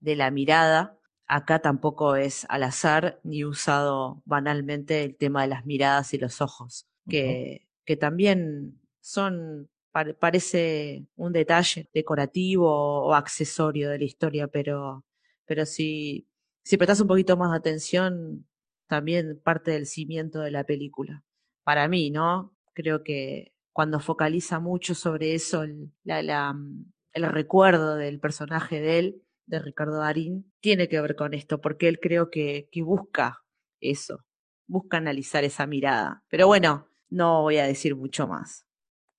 de 0.00 0.16
la 0.16 0.30
mirada, 0.30 0.98
acá 1.26 1.60
tampoco 1.60 2.16
es 2.16 2.46
al 2.48 2.62
azar 2.62 3.20
ni 3.22 3.44
usado 3.44 4.22
banalmente 4.24 5.02
el 5.02 5.16
tema 5.16 5.42
de 5.42 5.48
las 5.48 5.66
miradas 5.66 6.14
y 6.14 6.18
los 6.18 6.40
ojos, 6.40 6.86
que, 7.08 7.66
que 7.84 7.96
también 7.96 8.80
son, 9.00 9.70
parece 10.18 11.06
un 11.16 11.32
detalle 11.32 11.88
decorativo 11.94 12.68
o 12.68 13.14
accesorio 13.14 13.90
de 13.90 13.98
la 13.98 14.04
historia, 14.04 14.48
pero, 14.48 15.04
pero 15.46 15.64
si, 15.66 16.26
si 16.64 16.76
prestas 16.76 17.00
un 17.00 17.08
poquito 17.08 17.36
más 17.36 17.52
de 17.52 17.58
atención, 17.58 18.46
también 18.88 19.40
parte 19.42 19.70
del 19.70 19.86
cimiento 19.86 20.40
de 20.40 20.50
la 20.50 20.64
película. 20.64 21.22
Para 21.62 21.88
mí, 21.88 22.10
¿no? 22.10 22.54
Creo 22.74 23.04
que 23.04 23.54
cuando 23.72 24.00
focaliza 24.00 24.60
mucho 24.60 24.94
sobre 24.94 25.34
eso, 25.34 25.62
el, 25.62 25.92
el 26.04 27.32
recuerdo 27.32 27.96
del 27.96 28.20
personaje 28.20 28.80
de 28.80 28.98
él, 28.98 29.22
de 29.46 29.58
Ricardo 29.60 29.98
Darín, 29.98 30.52
tiene 30.60 30.88
que 30.88 31.00
ver 31.00 31.16
con 31.16 31.34
esto, 31.34 31.60
porque 31.60 31.88
él 31.88 32.00
creo 32.00 32.30
que, 32.30 32.68
que 32.72 32.82
busca 32.82 33.44
eso, 33.80 34.24
busca 34.66 34.96
analizar 34.96 35.44
esa 35.44 35.66
mirada. 35.66 36.24
Pero 36.28 36.46
bueno, 36.46 36.88
no 37.10 37.42
voy 37.42 37.58
a 37.58 37.66
decir 37.66 37.94
mucho 37.94 38.26
más. 38.26 38.66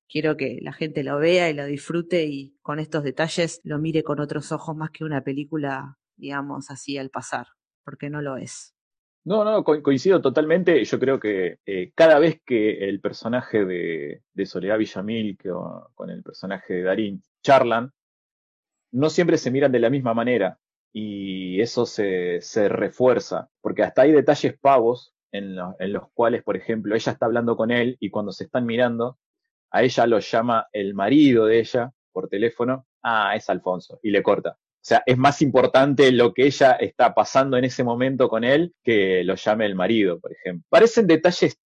Quiero 0.07 0.37
que 0.37 0.59
la 0.61 0.73
gente 0.73 1.03
lo 1.03 1.17
vea 1.17 1.49
y 1.49 1.53
lo 1.53 1.65
disfrute 1.65 2.25
y 2.25 2.55
con 2.61 2.79
estos 2.79 3.03
detalles 3.03 3.59
lo 3.63 3.79
mire 3.79 4.03
con 4.03 4.19
otros 4.19 4.51
ojos 4.51 4.75
más 4.75 4.91
que 4.91 5.03
una 5.03 5.21
película 5.21 5.97
digamos 6.17 6.71
así, 6.71 6.97
al 6.97 7.09
pasar, 7.09 7.47
porque 7.83 8.09
no 8.09 8.21
lo 8.21 8.37
es. 8.37 8.73
No, 9.23 9.43
no, 9.43 9.63
coincido 9.63 10.21
totalmente. 10.21 10.83
Yo 10.83 10.99
creo 10.99 11.19
que 11.19 11.57
eh, 11.65 11.91
cada 11.95 12.19
vez 12.19 12.41
que 12.45 12.87
el 12.87 13.01
personaje 13.01 13.65
de, 13.65 14.21
Soledad 14.45 14.77
Villamil 14.77 15.37
que, 15.37 15.49
con 15.95 16.09
el 16.11 16.21
personaje 16.21 16.75
de 16.75 16.83
Darín 16.83 17.23
charlan, 17.41 17.91
no 18.91 19.09
siempre 19.09 19.37
se 19.37 19.49
miran 19.49 19.71
de 19.71 19.79
la 19.79 19.89
misma 19.89 20.13
manera 20.13 20.59
y 20.93 21.59
eso 21.59 21.85
se, 21.85 22.39
se 22.41 22.69
refuerza, 22.69 23.49
porque 23.61 23.83
hasta 23.83 24.03
hay 24.03 24.11
detalles 24.11 24.57
pavos 24.57 25.13
en, 25.31 25.57
en, 25.79 25.91
los 25.91 26.09
cuales, 26.13 26.43
por 26.43 26.55
ejemplo, 26.55 26.95
ella 26.95 27.11
está 27.11 27.25
hablando 27.25 27.57
con 27.57 27.71
él 27.71 27.97
y 27.99 28.11
cuando 28.11 28.31
se 28.31 28.45
están 28.45 28.65
mirando, 28.65 29.17
a 29.75 29.83
ella 29.83 30.07
lo 30.07 30.19
llama 30.19 30.67
el 30.71 30.93
marido 30.93 31.47
de 31.47 31.59
ella 31.59 31.91
por 32.13 32.29
teléfono, 32.29 32.87
ah, 33.03 33.35
es 33.35 33.49
Alfonso, 33.49 33.99
y 34.01 34.09
le 34.09 34.23
corta. 34.23 34.51
O 34.51 34.87
sea, 34.87 35.03
es 35.05 35.17
más 35.17 35.41
importante 35.41 36.13
lo 36.13 36.33
que 36.33 36.45
ella 36.45 36.73
está 36.73 37.13
pasando 37.13 37.57
en 37.57 37.65
ese 37.65 37.83
momento 37.83 38.29
con 38.29 38.45
él 38.45 38.73
que 38.81 39.25
lo 39.25 39.35
llame 39.35 39.65
el 39.65 39.75
marido, 39.75 40.17
por 40.21 40.31
ejemplo. 40.31 40.65
Parecen 40.69 41.07
detalles 41.07 41.59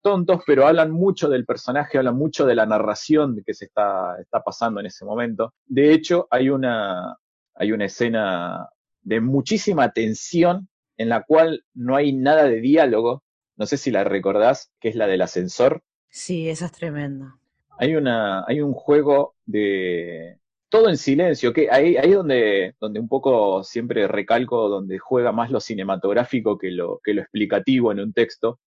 tontos, 0.00 0.40
pero 0.46 0.66
hablan 0.66 0.90
mucho 0.90 1.28
del 1.28 1.44
personaje, 1.44 1.98
hablan 1.98 2.16
mucho 2.16 2.46
de 2.46 2.54
la 2.54 2.64
narración 2.64 3.42
que 3.44 3.52
se 3.52 3.66
está, 3.66 4.16
está 4.18 4.42
pasando 4.42 4.80
en 4.80 4.86
ese 4.86 5.04
momento. 5.04 5.52
De 5.66 5.92
hecho, 5.92 6.28
hay 6.30 6.48
una, 6.48 7.18
hay 7.54 7.72
una 7.72 7.84
escena 7.84 8.70
de 9.02 9.20
muchísima 9.20 9.92
tensión 9.92 10.70
en 10.96 11.10
la 11.10 11.24
cual 11.24 11.62
no 11.74 11.94
hay 11.94 12.14
nada 12.14 12.44
de 12.44 12.62
diálogo. 12.62 13.22
No 13.56 13.66
sé 13.66 13.76
si 13.76 13.90
la 13.90 14.04
recordás, 14.04 14.72
que 14.80 14.88
es 14.88 14.94
la 14.94 15.06
del 15.06 15.20
ascensor. 15.20 15.82
Sí, 16.08 16.48
esa 16.48 16.66
es 16.66 16.72
tremenda. 16.72 17.39
Hay, 17.80 17.96
una, 17.96 18.44
hay 18.46 18.60
un 18.60 18.74
juego 18.74 19.36
de, 19.46 20.38
todo 20.68 20.90
en 20.90 20.98
silencio, 20.98 21.52
que 21.52 21.70
ahí, 21.70 21.96
ahí 21.96 22.12
donde, 22.12 22.74
donde 22.78 23.00
un 23.00 23.08
poco 23.08 23.64
siempre 23.64 24.06
recalco, 24.06 24.68
donde 24.68 24.98
juega 24.98 25.32
más 25.32 25.50
lo 25.50 25.60
cinematográfico 25.60 26.58
que 26.58 26.70
lo, 26.70 27.00
que 27.02 27.14
lo 27.14 27.22
explicativo 27.22 27.90
en 27.90 28.00
un 28.00 28.12
texto, 28.12 28.60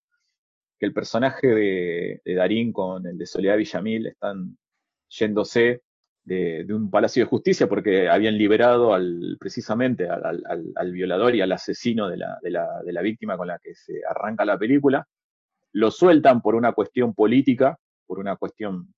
que 0.80 0.88
el 0.88 0.94
personaje 0.94 1.48
de, 1.48 2.22
Darín 2.26 2.74
con 2.74 3.06
el 3.08 3.18
de 3.20 3.26
Soledad 3.26 3.58
Villamil 3.58 4.08
están 4.08 4.58
yéndose 5.10 5.84
de, 6.24 6.66
un 6.70 6.90
palacio 6.90 7.24
de 7.24 7.30
justicia 7.30 7.70
porque 7.70 8.10
habían 8.10 8.36
liberado 8.36 8.96
al, 8.96 9.38
precisamente 9.40 10.10
al, 10.10 10.44
al, 10.76 10.92
violador 10.92 11.36
y 11.36 11.42
al 11.42 11.52
asesino 11.52 12.10
de 12.10 12.18
la, 12.18 12.40
de, 12.42 12.50
la, 12.50 12.82
de 12.84 12.94
la 12.94 13.02
víctima 13.02 13.38
con 13.38 13.48
la 13.48 13.60
que 13.60 13.76
se 13.76 14.02
arranca 14.10 14.44
la 14.44 14.58
película, 14.58 15.08
lo 15.74 15.92
sueltan 15.92 16.42
por 16.42 16.56
una 16.56 16.74
cuestión 16.74 17.14
política, 17.14 17.78
por 18.06 18.20
una 18.20 18.36
cuestión 18.36 18.94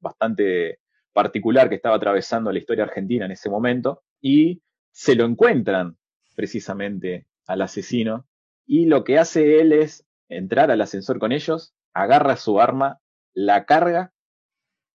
bastante 0.00 0.80
particular 1.12 1.68
que 1.68 1.74
estaba 1.76 1.96
atravesando 1.96 2.52
la 2.52 2.58
historia 2.58 2.84
argentina 2.84 3.24
en 3.24 3.32
ese 3.32 3.50
momento 3.50 4.02
y 4.20 4.62
se 4.92 5.14
lo 5.14 5.24
encuentran 5.24 5.96
precisamente 6.34 7.26
al 7.46 7.62
asesino 7.62 8.26
y 8.66 8.86
lo 8.86 9.02
que 9.02 9.18
hace 9.18 9.60
él 9.60 9.72
es 9.72 10.06
entrar 10.28 10.70
al 10.70 10.80
ascensor 10.80 11.18
con 11.18 11.32
ellos, 11.32 11.74
agarra 11.94 12.36
su 12.36 12.60
arma, 12.60 13.00
la 13.32 13.64
carga 13.64 14.12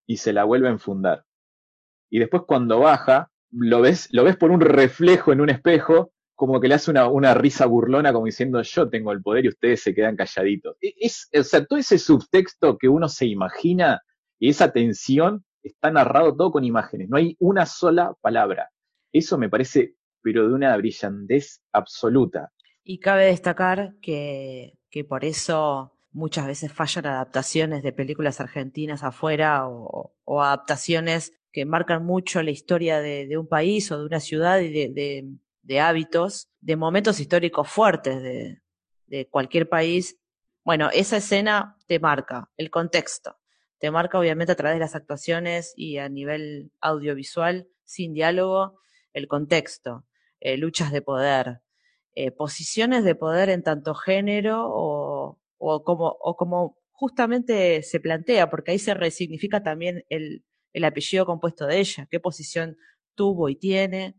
y 0.05 0.17
se 0.17 0.31
la 0.31 0.43
vuelve 0.43 0.67
a 0.67 0.71
enfundar. 0.71 1.25
Y 2.09 2.19
después 2.19 2.43
cuando 2.45 2.79
baja, 2.79 3.31
lo 3.51 3.81
ves, 3.81 4.09
lo 4.11 4.23
ves 4.23 4.37
por 4.37 4.51
un 4.51 4.61
reflejo 4.61 5.33
en 5.33 5.41
un 5.41 5.49
espejo, 5.49 6.11
como 6.35 6.59
que 6.59 6.67
le 6.67 6.75
hace 6.75 6.91
una, 6.91 7.07
una 7.07 7.33
risa 7.33 7.65
burlona 7.65 8.13
como 8.13 8.25
diciendo 8.25 8.61
yo 8.61 8.89
tengo 8.89 9.11
el 9.11 9.21
poder 9.21 9.45
y 9.45 9.49
ustedes 9.49 9.81
se 9.81 9.93
quedan 9.93 10.15
calladitos. 10.15 10.77
E, 10.81 10.93
es, 10.99 11.29
o 11.37 11.43
sea, 11.43 11.65
todo 11.65 11.79
ese 11.79 11.97
subtexto 11.97 12.77
que 12.77 12.87
uno 12.87 13.09
se 13.09 13.25
imagina 13.25 14.01
y 14.43 14.49
esa 14.49 14.73
tensión 14.73 15.45
está 15.61 15.89
narrado 15.89 16.35
todo 16.35 16.51
con 16.51 16.65
imágenes, 16.65 17.07
no 17.07 17.15
hay 17.15 17.37
una 17.39 17.65
sola 17.65 18.13
palabra. 18.19 18.71
Eso 19.13 19.37
me 19.37 19.47
parece, 19.47 19.95
pero 20.21 20.49
de 20.49 20.53
una 20.53 20.75
brillantez 20.75 21.61
absoluta. 21.71 22.51
Y 22.83 22.99
cabe 22.99 23.27
destacar 23.27 23.93
que, 24.01 24.77
que 24.89 25.05
por 25.05 25.23
eso 25.23 25.93
muchas 26.11 26.45
veces 26.45 26.73
fallan 26.73 27.05
adaptaciones 27.05 27.83
de 27.83 27.93
películas 27.93 28.41
argentinas 28.41 29.05
afuera 29.05 29.65
o, 29.65 30.13
adaptaciones 30.41 31.31
que 31.53 31.63
marcan 31.63 32.05
mucho 32.05 32.43
la 32.43 32.51
historia 32.51 32.99
de, 32.99 33.37
un 33.37 33.47
país 33.47 33.89
o 33.93 33.97
de 33.97 34.05
una 34.05 34.19
ciudad 34.19 34.59
y 34.59 34.73
de, 34.73 35.25
de, 35.61 35.79
hábitos, 35.79 36.49
de 36.59 36.75
momentos 36.75 37.21
históricos 37.21 37.69
fuertes 37.69 38.21
de 39.07 39.27
cualquier 39.29 39.69
país. 39.69 40.17
Bueno, 40.65 40.89
esa 40.91 41.15
escena 41.15 41.77
te 41.87 41.97
marca 42.01 42.51
el 42.57 42.69
contexto, 42.69 43.37
te 43.83 43.91
marca 43.91 44.17
obviamente 44.17 44.53
a 44.53 44.55
través 44.55 44.77
de 44.77 44.79
las 44.79 44.95
actuaciones 44.95 45.73
y 45.75 45.97
a 45.97 46.07
nivel 46.07 46.71
audiovisual, 46.79 47.67
sin 47.83 48.13
diálogo, 48.13 48.79
el 49.11 49.27
contexto, 49.27 50.05
eh, 50.39 50.55
luchas 50.55 50.93
de 50.93 51.01
poder, 51.01 51.59
eh, 52.15 52.31
posiciones 52.31 53.03
de 53.03 53.15
poder 53.15 53.49
en 53.49 53.61
tanto 53.61 53.93
género 53.93 54.69
o, 54.69 55.37
como, 55.83 56.15
o 56.21 56.37
como 56.37 56.77
justamente 56.93 57.83
se 57.83 57.99
plantea, 57.99 58.49
porque 58.49 58.71
ahí 58.71 58.79
se 58.79 58.93
resignifica 58.93 59.63
también 59.63 60.05
el, 60.07 60.45
el 60.71 60.85
apellido 60.85 61.25
compuesto 61.25 61.67
de 61.67 61.79
ella, 61.79 62.07
qué 62.09 62.21
posición 62.21 62.77
tuvo 63.15 63.49
y 63.49 63.57
tiene, 63.57 64.15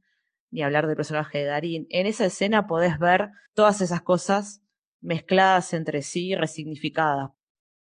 ni 0.50 0.62
hablar 0.62 0.86
del 0.86 0.96
personaje 0.96 1.38
de 1.38 1.44
Darín. 1.44 1.86
En 1.88 2.06
esa 2.06 2.26
escena 2.26 2.66
podés 2.66 2.98
ver 2.98 3.30
todas 3.54 3.80
esas 3.80 4.02
cosas 4.02 4.60
mezcladas 5.00 5.72
entre 5.72 6.02
sí, 6.02 6.34
resignificadas 6.34 7.30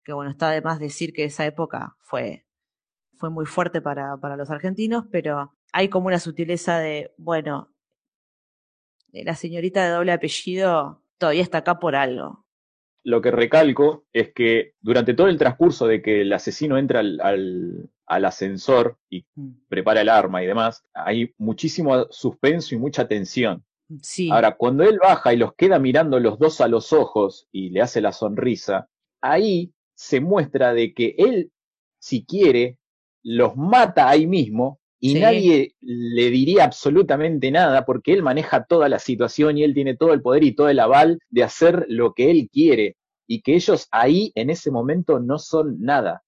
que 0.04 0.14
bueno, 0.14 0.32
está 0.32 0.50
de 0.52 0.62
más 0.62 0.80
decir 0.80 1.14
que 1.14 1.26
esa 1.26 1.46
época 1.46 1.96
fue, 2.02 2.46
fue 3.18 3.30
muy 3.30 3.46
fuerte 3.46 3.82
para, 3.82 4.18
para 4.18 4.38
los 4.38 4.50
argentinos, 4.50 5.06
pero 5.12 5.54
hay 5.72 5.90
como 5.90 6.08
una 6.08 6.20
sutileza 6.20 6.78
de, 6.80 7.14
bueno, 7.18 7.74
la 9.12 9.36
señorita 9.36 9.84
de 9.84 9.92
doble 9.92 10.12
apellido 10.12 11.04
todavía 11.18 11.44
está 11.44 11.60
acá 11.60 11.80
por 11.80 11.96
algo. 11.96 12.46
lo 13.04 13.22
que 13.22 13.32
recalco 13.32 14.06
es 14.14 14.34
que 14.34 14.74
durante 14.82 15.14
todo 15.14 15.28
el 15.28 15.38
transcurso 15.38 15.88
de 15.88 16.02
que 16.02 16.22
el 16.22 16.34
asesino 16.34 16.78
entra 16.78 17.02
al, 17.02 17.90
al, 18.06 18.26
ascensor 18.26 18.98
y 19.10 19.26
mm. 19.36 19.68
prepara 19.68 20.02
el 20.02 20.10
arma 20.10 20.44
y 20.44 20.48
demás, 20.48 20.86
hay 20.94 21.34
muchísimo 21.38 22.08
suspenso 22.10 22.76
y 22.76 22.78
mucha 22.78 23.08
tensión. 23.08 23.64
Sí. 24.02 24.32
Ahora, 24.32 24.56
cuando 24.56 24.84
él 24.84 25.00
baja 25.02 25.34
y 25.34 25.38
los 25.38 25.54
queda 25.54 25.80
mirando 25.80 26.20
los 26.20 26.40
dos 26.40 26.62
a 26.62 26.68
los 26.68 26.94
ojos 26.94 27.48
y 27.52 27.70
le 27.70 27.82
hace 27.82 28.02
la 28.02 28.12
sonrisa, 28.12 28.88
ahí 29.22 29.74
se 30.04 30.20
muestra 30.20 30.74
de 30.74 30.94
que 30.94 31.16
él, 31.18 31.54
si 31.98 32.26
quiere, 32.26 32.78
los 33.24 33.56
mata 33.56 34.10
ahí 34.10 34.28
mismo 34.28 34.82
y 35.00 35.14
nadie 35.16 35.76
le 35.80 36.30
diría 36.30 36.66
absolutamente 36.66 37.52
nada 37.52 37.86
porque 37.86 38.12
él 38.12 38.22
maneja 38.22 38.66
toda 38.66 38.90
la 38.90 39.00
situación 39.00 39.58
y 39.58 39.64
él 39.64 39.74
tiene 39.74 39.96
todo 39.96 40.12
el 40.12 40.22
poder 40.22 40.44
y 40.44 40.56
todo 40.56 40.68
el 40.68 40.80
aval 40.80 41.20
de 41.30 41.44
hacer 41.44 41.86
lo 41.88 42.14
que 42.14 42.32
él 42.32 42.50
quiere 42.52 42.98
y 43.28 43.42
que 43.42 43.56
ellos 43.56 43.88
ahí 43.92 44.34
en 44.36 44.50
ese 44.50 44.72
momento 44.72 45.20
no 45.22 45.40
son 45.40 45.80
nada. 45.80 46.24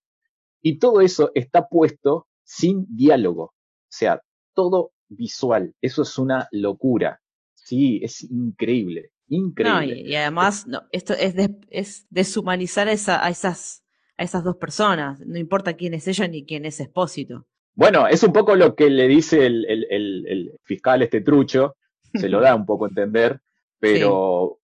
Y 0.61 0.79
todo 0.79 1.01
eso 1.01 1.31
está 1.35 1.67
puesto 1.67 2.27
sin 2.45 2.85
diálogo, 2.89 3.43
o 3.43 3.53
sea, 3.89 4.21
todo 4.53 4.91
visual. 5.09 5.73
Eso 5.81 6.03
es 6.03 6.17
una 6.17 6.47
locura. 6.51 7.19
Sí, 7.53 7.99
es 8.01 8.23
increíble, 8.23 9.11
increíble. 9.27 10.01
y, 10.01 10.15
además, 10.15 10.67
no, 10.67 10.83
esto 10.91 11.13
es, 11.13 11.35
es 11.69 12.07
deshumanizar 12.09 12.87
a, 12.87 12.91
esa, 12.91 13.25
a, 13.25 13.29
esas, 13.29 13.83
a 14.17 14.23
esas 14.23 14.43
dos 14.43 14.57
personas. 14.57 15.19
No 15.25 15.37
importa 15.37 15.73
quién 15.73 15.93
es 15.93 16.07
ella 16.07 16.27
ni 16.27 16.45
quién 16.45 16.65
es 16.65 16.79
Espósito. 16.79 17.47
Bueno, 17.75 18.07
es 18.07 18.23
un 18.23 18.31
poco 18.31 18.55
lo 18.55 18.73
que 18.73 18.89
le 18.89 19.07
dice 19.07 19.45
el, 19.45 20.59
fiscal 20.63 21.01
este 21.01 21.21
trucho, 21.21 21.75
se 22.13 22.29
lo 22.29 22.39
da 22.39 22.55
un 22.55 22.65
poco 22.65 22.85
a 22.85 22.87
entender, 22.87 23.41
pero 23.79 24.59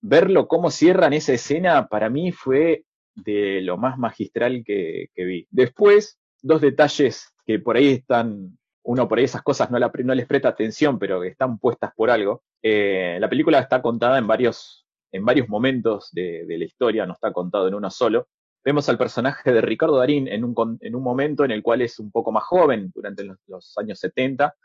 verlo 0.00 0.48
cómo 0.48 0.70
cierran 0.70 1.12
esa 1.12 1.34
escena 1.34 1.88
para 1.88 2.08
mí 2.08 2.32
fue 2.32 2.84
de 3.14 3.60
lo 3.60 3.76
más 3.76 3.98
magistral 3.98 4.64
que, 4.64 5.10
vi. 5.14 5.46
Después, 5.50 6.18
dos 6.42 6.62
detalles 6.62 7.34
que 7.46 7.58
por 7.58 7.76
ahí 7.76 7.88
están, 7.88 8.58
uno 8.82 9.08
por 9.08 9.18
ahí 9.18 9.24
esas 9.24 9.42
cosas 9.42 9.70
no, 9.70 9.78
no 9.78 10.14
les 10.14 10.26
presta 10.26 10.48
atención, 10.48 10.98
pero 10.98 11.20
que 11.20 11.28
están 11.28 11.58
puestas 11.58 11.92
por 11.94 12.10
algo. 12.10 12.42
Eh, 12.66 13.18
la 13.20 13.28
película 13.28 13.58
está 13.58 13.82
contada 13.82 14.16
en 14.16 14.26
varios, 14.26 14.86
en 15.12 15.22
varios 15.22 15.50
momentos 15.50 16.08
de, 16.12 16.46
la 16.48 16.64
historia, 16.64 17.04
no 17.04 17.12
está 17.12 17.30
contado 17.30 17.68
en 17.68 17.74
uno 17.74 17.90
solo. 17.90 18.28
Vemos 18.64 18.88
al 18.88 18.96
personaje 18.96 19.52
de 19.52 19.60
Ricardo 19.60 19.98
Darín 19.98 20.28
en 20.28 20.44
un, 20.44 20.78
en 20.80 20.94
un 20.94 21.02
momento 21.02 21.44
en 21.44 21.50
el 21.50 21.62
cual 21.62 21.82
es 21.82 21.98
un 21.98 22.10
poco 22.10 22.32
más 22.32 22.44
joven, 22.44 22.90
durante 22.94 23.22
los, 23.22 23.76
años 23.76 23.98
70, 23.98 24.56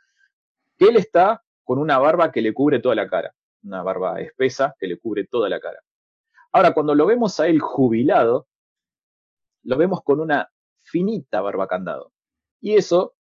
que 0.77 0.86
él 0.86 0.96
está 0.96 1.44
con 1.65 1.77
una 1.77 1.98
barba 1.98 2.32
que 2.32 2.41
le 2.41 2.53
cubre 2.53 2.79
toda 2.79 2.96
la 2.96 3.10
cara, 3.10 3.36
una 3.63 3.84
barba 3.84 4.22
espesa 4.22 4.74
que 4.79 4.88
le 4.88 4.98
cubre 4.98 5.27
toda 5.27 5.50
la 5.50 5.60
cara. 5.60 5.82
Ahora, 6.53 6.74
cuando 6.74 6.96
lo 6.96 7.06
vemos 7.06 7.38
a 7.41 7.48
él 7.48 7.60
jubilado, 7.60 8.48
lo 9.63 9.75
vemos 9.75 10.03
con 10.03 10.22
una 10.22 10.50
finita 10.84 11.41
barba 11.41 11.68
candado. 11.68 12.13
Y 12.62 12.75
eso 12.75 13.15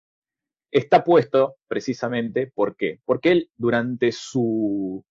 está 0.78 1.06
puesto 1.06 1.56
precisamente, 1.68 2.52
¿por 2.54 2.76
qué? 2.76 3.00
Porque 3.06 3.32
él 3.32 3.50
durante 3.56 4.12
su 4.12 5.06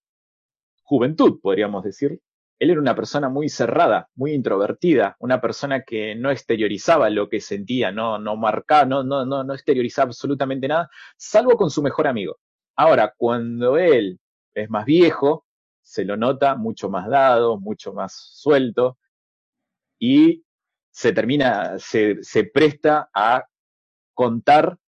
juventud, 0.83 1.41
podríamos 1.41 1.83
decir, 1.85 2.21
él 2.59 2.71
era 2.71 2.81
una 2.81 2.95
persona 2.95 3.31
muy 3.31 3.49
cerrada, 3.49 4.09
muy 4.15 4.33
introvertida, 4.33 5.17
una 5.21 5.41
persona 5.41 5.83
que 5.83 6.15
no 6.15 6.31
exteriorizaba 6.31 7.09
lo 7.09 7.31
que 7.31 7.41
sentía, 7.41 7.91
no, 7.93 8.19
no 8.19 8.37
marcaba, 8.37 8.85
no, 8.85 9.03
no, 9.03 9.25
no, 9.25 9.43
no 9.43 9.55
exteriorizaba 9.55 10.09
absolutamente 10.09 10.69
nada, 10.69 10.91
salvo 11.17 11.57
con 11.57 11.71
su 11.71 11.83
mejor 11.83 12.09
amigo. 12.09 12.39
Ahora, 12.77 13.15
cuando 13.17 13.79
él 13.79 14.21
es 14.53 14.69
más 14.69 14.85
viejo, 14.85 15.47
se 15.83 16.05
lo 16.05 16.17
nota 16.19 16.57
mucho 16.57 16.91
más 16.91 17.09
dado, 17.09 17.59
mucho 17.59 17.95
más 17.95 18.15
suelto, 18.15 18.99
y 19.99 20.45
se 20.91 21.13
termina, 21.13 21.79
se, 21.79 22.23
se 22.23 22.45
presta 22.45 23.09
a 23.15 23.47
contar, 24.13 24.79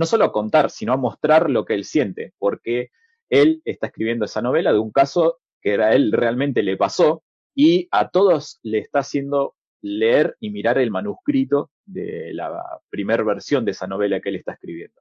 no 0.00 0.06
solo 0.06 0.24
a 0.24 0.32
contar, 0.32 0.70
sino 0.70 0.94
a 0.94 0.96
mostrar 0.96 1.50
lo 1.50 1.66
que 1.66 1.74
él 1.74 1.84
siente, 1.84 2.32
porque 2.38 2.88
él 3.28 3.60
está 3.66 3.88
escribiendo 3.88 4.24
esa 4.24 4.40
novela 4.40 4.72
de 4.72 4.78
un 4.78 4.92
caso 4.92 5.40
que 5.60 5.74
a 5.74 5.92
él 5.92 6.10
realmente 6.10 6.62
le 6.62 6.78
pasó 6.78 7.22
y 7.54 7.86
a 7.90 8.08
todos 8.08 8.60
le 8.62 8.78
está 8.78 9.00
haciendo 9.00 9.56
leer 9.82 10.38
y 10.40 10.48
mirar 10.48 10.78
el 10.78 10.90
manuscrito 10.90 11.70
de 11.84 12.32
la 12.32 12.80
primera 12.88 13.22
versión 13.24 13.66
de 13.66 13.72
esa 13.72 13.86
novela 13.86 14.20
que 14.20 14.30
él 14.30 14.36
está 14.36 14.54
escribiendo. 14.54 14.98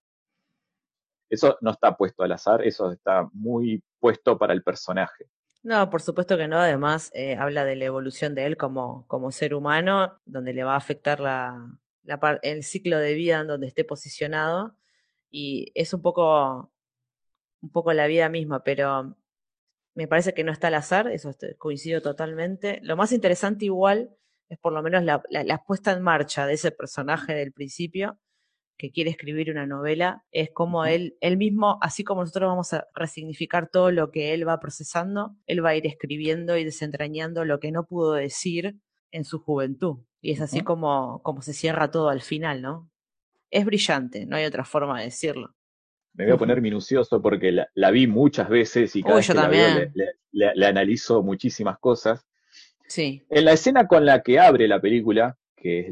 Eso 1.30 1.58
no 1.62 1.72
está 1.72 1.96
puesto 1.96 2.24
al 2.24 2.34
azar, 2.34 2.62
eso 2.68 2.92
está 2.92 3.30
muy 3.32 3.82
puesto 4.02 4.38
para 4.38 4.52
el 4.52 4.64
personaje. 4.64 5.30
No, 5.64 5.90
por 5.90 6.02
supuesto 6.02 6.36
que 6.36 6.50
no. 6.50 6.58
Además, 6.58 7.10
eh, 7.14 7.38
habla 7.38 7.64
de 7.64 7.78
la 7.78 7.86
evolución 7.86 8.36
de 8.36 8.48
él 8.48 8.58
como, 8.58 9.08
como 9.08 9.32
ser 9.32 9.56
humano, 9.56 10.20
donde 10.26 10.52
le 10.52 10.66
va 10.66 10.74
a 10.74 10.78
afectar 10.78 11.22
la, 11.22 11.72
el 12.42 12.64
ciclo 12.64 12.98
de 12.98 13.14
vida 13.14 13.40
en 13.40 13.48
donde 13.48 13.68
esté 13.68 13.86
posicionado. 13.86 14.76
Y 15.30 15.72
es 15.76 15.94
un 15.94 16.02
poco, 16.02 16.72
un 17.62 17.72
poco 17.72 17.94
la 17.94 18.08
vida 18.08 18.30
misma, 18.30 18.64
pero 18.64 19.16
me 19.96 20.08
parece 20.08 20.34
que 20.34 20.44
no 20.44 20.52
está 20.52 20.68
al 20.68 20.76
azar, 20.76 21.08
eso 21.10 21.32
coincido 21.58 22.02
totalmente. 22.02 22.80
Lo 22.84 22.96
más 22.96 23.12
interesante 23.12 23.66
igual 23.66 24.16
es 24.50 24.58
por 24.58 24.74
lo 24.74 24.82
menos 24.82 25.04
la, 25.04 25.22
puesta 25.66 25.92
en 25.92 26.02
marcha 26.02 26.48
de 26.48 26.54
ese 26.54 26.72
personaje 26.72 27.34
del 27.34 27.52
principio 27.54 28.18
que 28.78 28.92
quiere 28.92 29.10
escribir 29.10 29.52
una 29.52 29.66
novela, 29.66 30.24
es 30.32 30.52
como 30.54 30.86
él, 30.86 31.18
él 31.20 31.36
mismo, 31.36 31.78
así 31.82 32.06
como 32.06 32.22
nosotros 32.22 32.48
vamos 32.48 32.72
a 32.74 32.88
resignificar 32.96 33.70
todo 33.70 33.92
lo 33.92 34.10
que 34.10 34.34
él 34.34 34.48
va 34.48 34.62
procesando, 34.62 35.36
él 35.48 35.64
va 35.64 35.72
a 35.72 35.76
ir 35.76 35.86
escribiendo 35.86 36.56
y 36.56 36.64
desentrañando 36.64 37.44
lo 37.44 37.60
que 37.60 37.74
no 37.74 37.86
pudo 37.86 38.14
decir 38.14 38.78
en 39.12 39.26
su 39.26 39.40
juventud. 39.40 39.98
Y 40.22 40.32
es 40.32 40.40
así 40.40 40.62
como, 40.62 41.22
como 41.24 41.42
se 41.42 41.54
cierra 41.54 41.92
todo 41.92 42.08
al 42.08 42.22
final, 42.22 42.62
¿no? 42.62 42.89
Es 43.52 43.66
brillante, 43.66 44.26
no 44.26 44.36
hay 44.36 44.46
otra 44.46 44.64
forma 44.64 45.00
de 45.00 45.06
decirlo. 45.06 45.56
Me 46.14 46.26
voy 46.26 46.34
a 46.34 46.38
poner 46.38 46.62
minucioso 46.62 47.22
porque 47.22 47.52
la, 47.74 47.92
vi 47.92 48.08
muchas 48.08 48.50
veces 48.50 48.96
y 48.96 49.04
cada 49.04 49.16
vez 49.16 49.28
que 49.28 49.34
la 49.34 49.48
veo 49.48 49.92
le, 50.32 50.66
analizo 50.66 51.24
muchísimas 51.24 51.80
cosas. 51.80 52.26
Sí. 52.88 53.24
En 53.30 53.46
la 53.46 53.54
escena 53.54 53.88
con 53.88 54.06
la 54.06 54.22
que 54.22 54.40
abre 54.40 54.68
la 54.68 54.82
película, 54.82 55.38
que 55.56 55.82
es 55.82 55.88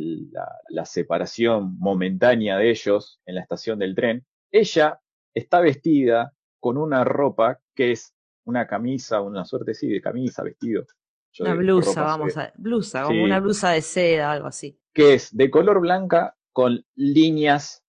la, 0.70 0.86
separación 0.86 1.78
momentánea 1.80 2.58
de 2.58 2.70
ellos 2.72 3.22
en 3.26 3.36
la 3.36 3.42
estación 3.42 3.80
del 3.80 3.96
tren, 3.96 4.26
ella 4.52 5.00
está 5.34 5.60
vestida 5.60 6.34
con 6.60 6.78
una 6.78 7.04
ropa 7.04 7.60
que 7.76 7.92
es 7.92 8.14
una 8.46 8.66
camisa, 8.66 9.22
una 9.22 9.46
suerte 9.46 9.74
sí 9.74 9.88
de 9.88 10.02
camisa, 10.02 10.44
vestido. 10.44 10.86
una 11.40 11.54
blusa, 11.54 12.02
vamos 12.02 12.38
a 12.38 12.52
blusa, 12.56 13.04
como 13.04 13.24
una 13.24 13.40
blusa 13.40 13.72
de 13.72 13.82
seda, 13.82 14.32
algo 14.32 14.48
así. 14.48 14.80
Que 14.94 15.16
es 15.16 15.36
de 15.36 15.52
color 15.52 15.82
blanca 15.82 16.37
con 16.58 16.84
líneas 16.96 17.84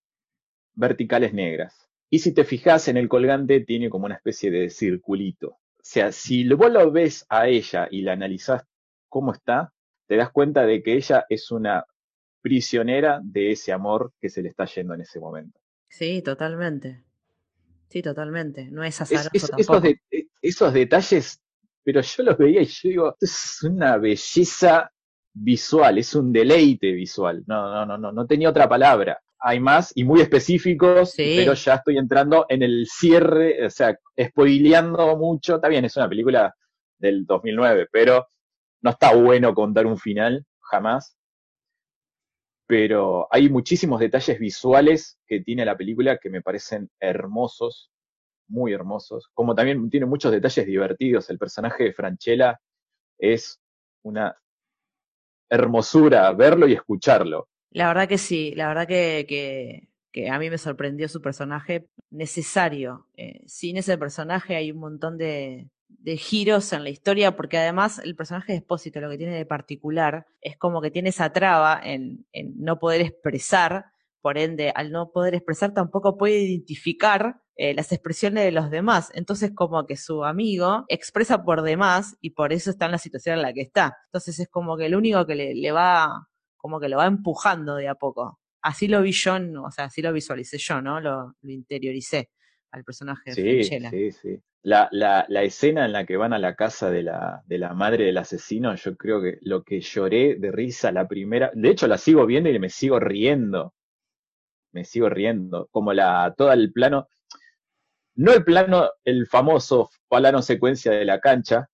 verticales 0.75 1.33
negras. 1.33 1.89
Y 2.11 2.19
si 2.19 2.35
te 2.35 2.45
fijas 2.45 2.89
en 2.89 2.99
el 2.99 3.09
colgante, 3.09 3.61
tiene 3.61 3.89
como 3.89 4.05
una 4.05 4.17
especie 4.17 4.51
de 4.51 4.69
circulito. 4.69 5.53
O 5.53 5.83
sea, 5.83 6.13
si 6.13 6.47
vos 6.53 6.71
lo 6.71 6.93
ves 6.93 7.25
a 7.31 7.49
ella 7.49 7.89
y 7.91 8.03
la 8.03 8.13
analizás 8.13 8.65
cómo 9.09 9.33
está, 9.33 9.73
te 10.07 10.17
das 10.17 10.31
cuenta 10.33 10.67
de 10.67 10.83
que 10.83 10.97
ella 10.97 11.25
es 11.31 11.51
una 11.51 11.87
prisionera 12.43 13.23
de 13.25 13.53
ese 13.53 13.73
amor 13.73 14.13
que 14.21 14.29
se 14.29 14.43
le 14.43 14.51
está 14.51 14.67
yendo 14.67 14.93
en 14.93 15.01
ese 15.01 15.19
momento. 15.19 15.59
Sí, 15.89 16.21
totalmente. 16.21 17.05
Sí, 17.89 18.03
totalmente. 18.03 18.71
No 18.71 18.85
es 18.85 19.01
azaroso 19.01 19.31
Esos, 19.33 19.83
e, 19.83 20.29
esos, 20.43 20.75
detalles, 20.75 21.41
pero 21.83 22.03
yo 22.03 22.23
los 22.23 22.37
veía 22.37 22.61
y 22.61 22.67
yo 22.67 22.89
digo, 22.91 23.17
es 23.19 23.63
una 23.63 23.97
belleza 23.97 24.93
visual, 25.33 25.99
es 25.99 26.15
un 26.15 26.33
deleite 26.33 26.93
visual. 26.93 27.45
No, 27.47 27.71
no, 27.73 27.87
no, 27.87 27.99
no, 27.99 28.13
no 28.13 28.27
tenía 28.27 28.51
otra 28.51 28.69
palabra 28.69 29.21
hay 29.41 29.61
más 29.61 29.93
y 29.95 30.05
muy 30.05 30.21
específicos, 30.21 31.15
pero 31.17 31.55
ya 31.55 31.75
estoy 31.77 31.99
entrando 31.99 32.47
en 32.49 32.63
el 32.63 32.87
cierre, 32.87 33.65
o 33.67 33.71
sea, 33.71 33.99
spoileando 34.21 35.17
mucho. 35.17 35.57
Está 35.57 35.69
bien, 35.69 35.85
es 35.85 35.97
una 35.97 36.09
película 36.09 36.55
del 36.99 37.25
2009, 37.25 37.89
pero 37.93 38.29
no 38.83 38.91
está 38.91 39.15
bueno 39.15 39.55
contar 39.55 39.87
un 39.87 39.99
final, 39.99 40.45
jamás. 40.61 41.17
Pero 42.67 43.29
hay 43.31 43.49
muchísimos 43.49 44.01
detalles 44.01 44.39
visuales 44.39 45.19
que 45.27 45.41
tiene 45.41 45.65
la 45.65 45.77
película 45.77 46.19
que 46.19 46.31
me 46.31 46.43
parecen 46.43 46.91
hermosos, 47.01 47.91
muy 48.49 48.73
hermosos. 48.73 49.31
Como 49.33 49.55
también 49.55 49.89
tiene 49.89 50.07
muchos 50.07 50.33
detalles 50.33 50.67
divertidos. 50.67 51.31
El 51.31 51.39
personaje 51.39 51.85
de 51.85 51.93
Franchella 51.93 52.61
es 53.19 53.61
una 54.03 54.37
hermosura 55.51 56.33
verlo 56.33 56.67
y 56.69 56.75
escucharlo. 56.75 57.49
La 57.71 57.89
verdad 57.89 58.09
que 58.09 58.19
sí, 58.19 58.55
la 58.55 58.69
verdad 58.69 58.87
que, 58.87 59.27
que, 60.13 60.29
a 60.31 60.39
mí 60.39 60.51
me 60.51 60.59
sorprendió 60.59 61.09
su 61.09 61.21
personaje 61.21 61.89
necesario. 62.11 63.07
Eh, 63.17 63.43
sin 63.47 63.77
ese 63.77 63.97
personaje 63.99 64.57
hay 64.57 64.73
un 64.73 64.79
montón 64.79 65.17
de, 65.19 65.71
giros 66.17 66.73
en 66.73 66.85
la 66.85 66.91
historia, 66.91 67.37
porque 67.37 67.59
además 67.59 67.99
el 67.99 68.17
personaje 68.17 68.53
de 68.53 68.59
Espósito 68.59 69.01
lo 69.01 69.11
que 69.11 69.19
tiene 69.19 69.37
de 69.37 69.47
particular 69.47 70.27
es 70.41 70.57
como 70.57 70.81
que 70.81 70.91
tiene 70.91 71.11
esa 71.11 71.33
traba 71.33 71.79
en, 71.83 72.27
en 72.33 72.55
no 72.59 72.79
poder 72.79 73.03
expresar, 73.03 73.87
por 74.23 74.39
ende, 74.39 74.73
al 74.75 74.91
no 74.91 75.11
poder 75.13 75.35
expresar 75.35 75.75
tampoco 75.75 76.17
puede 76.17 76.39
identificar 76.39 77.43
eh, 77.61 77.75
las 77.75 77.91
expresiones 77.91 78.45
de 78.45 78.53
los 78.53 78.71
demás. 78.71 79.11
Entonces, 79.15 79.51
como 79.53 79.85
que 79.85 79.97
su 79.97 80.25
amigo 80.25 80.85
expresa 80.87 81.43
por 81.43 81.63
demás 81.63 82.17
y 82.21 82.31
por 82.31 82.53
eso 82.53 82.71
está 82.71 82.85
en 82.87 82.93
la 82.93 82.99
situación 82.99 83.35
en 83.35 83.43
la 83.43 83.53
que 83.53 83.63
está. 83.63 83.97
Entonces, 84.07 84.39
es 84.39 84.49
como 84.49 84.77
que 84.77 84.87
el 84.87 84.95
único 84.95 85.27
que 85.27 85.35
le, 85.35 85.73
va, 85.73 86.29
como 86.57 86.79
que 86.79 86.89
lo 86.89 86.99
va 86.99 87.07
empujando 87.07 87.75
de 87.75 87.89
a 87.89 87.97
poco. 87.97 88.39
Así 88.63 88.87
lo 88.87 89.03
vi 89.03 89.11
yo, 89.11 89.35
o 89.65 89.71
sea, 89.73 89.87
así 89.87 90.03
lo 90.03 90.13
visualicé 90.13 90.57
yo, 90.57 90.81
¿no? 90.81 91.01
Lo, 91.01 91.35
interioricé 91.43 92.31
al 92.71 92.85
personaje 92.85 93.35
de 93.35 93.65
Sí, 93.65 93.81
sí, 93.91 94.13
sí. 94.13 94.43
La, 94.63 94.89
la, 94.93 95.27
la, 95.29 95.43
escena 95.43 95.85
en 95.85 95.93
la 95.93 96.07
que 96.07 96.17
van 96.17 96.33
a 96.33 96.39
la 96.39 96.55
casa 96.55 96.91
de 96.91 97.03
la, 97.03 97.43
de 97.47 97.59
la 97.59 97.75
madre 97.75 98.05
del 98.05 98.19
asesino, 98.19 98.73
yo 98.77 98.97
creo 98.97 99.21
que 99.21 99.39
lo 99.43 99.65
que 99.65 99.81
lloré 99.81 100.37
de 100.37 100.53
risa 100.53 100.93
la 100.93 101.09
primera, 101.09 101.51
de 101.55 101.71
hecho 101.71 101.89
la 101.89 101.99
sigo 101.99 102.25
viendo 102.25 102.51
y 102.51 102.59
me 102.61 102.69
sigo 102.69 103.01
riendo, 103.01 103.75
me 104.73 104.85
sigo 104.85 105.09
riendo, 105.09 105.69
como 105.73 105.93
la, 105.93 106.35
todo 106.37 106.53
el 106.53 106.73
plano, 106.73 107.09
no 108.19 108.33
el 108.33 108.43
plano, 108.43 108.91
el 109.05 109.29
famoso 109.29 109.91
plano 110.09 110.43
secuencia 110.43 110.91
de 110.91 111.05
la 111.05 111.21
cancha, 111.21 111.71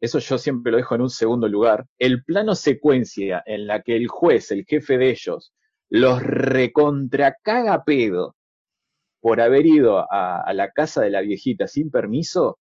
eso 0.00 0.20
yo 0.20 0.38
siempre 0.38 0.70
lo 0.70 0.78
dejo 0.78 0.94
en 0.94 1.00
un 1.00 1.10
segundo 1.10 1.48
lugar. 1.48 1.86
El 1.98 2.22
plano 2.22 2.54
secuencia 2.54 3.42
en 3.44 3.66
la 3.66 3.82
que 3.82 3.96
el 3.96 4.06
juez, 4.06 4.52
el 4.52 4.64
jefe 4.64 4.96
de 4.96 5.10
ellos, 5.10 5.52
los 5.88 6.22
recontracaga 6.22 7.82
pedo 7.82 8.36
por 9.20 9.40
haber 9.40 9.66
ido 9.66 10.06
a, 10.08 10.52
la 10.54 10.70
casa 10.70 11.02
de 11.02 11.10
la 11.10 11.20
viejita 11.20 11.66
sin 11.66 11.90
permiso, 11.90 12.60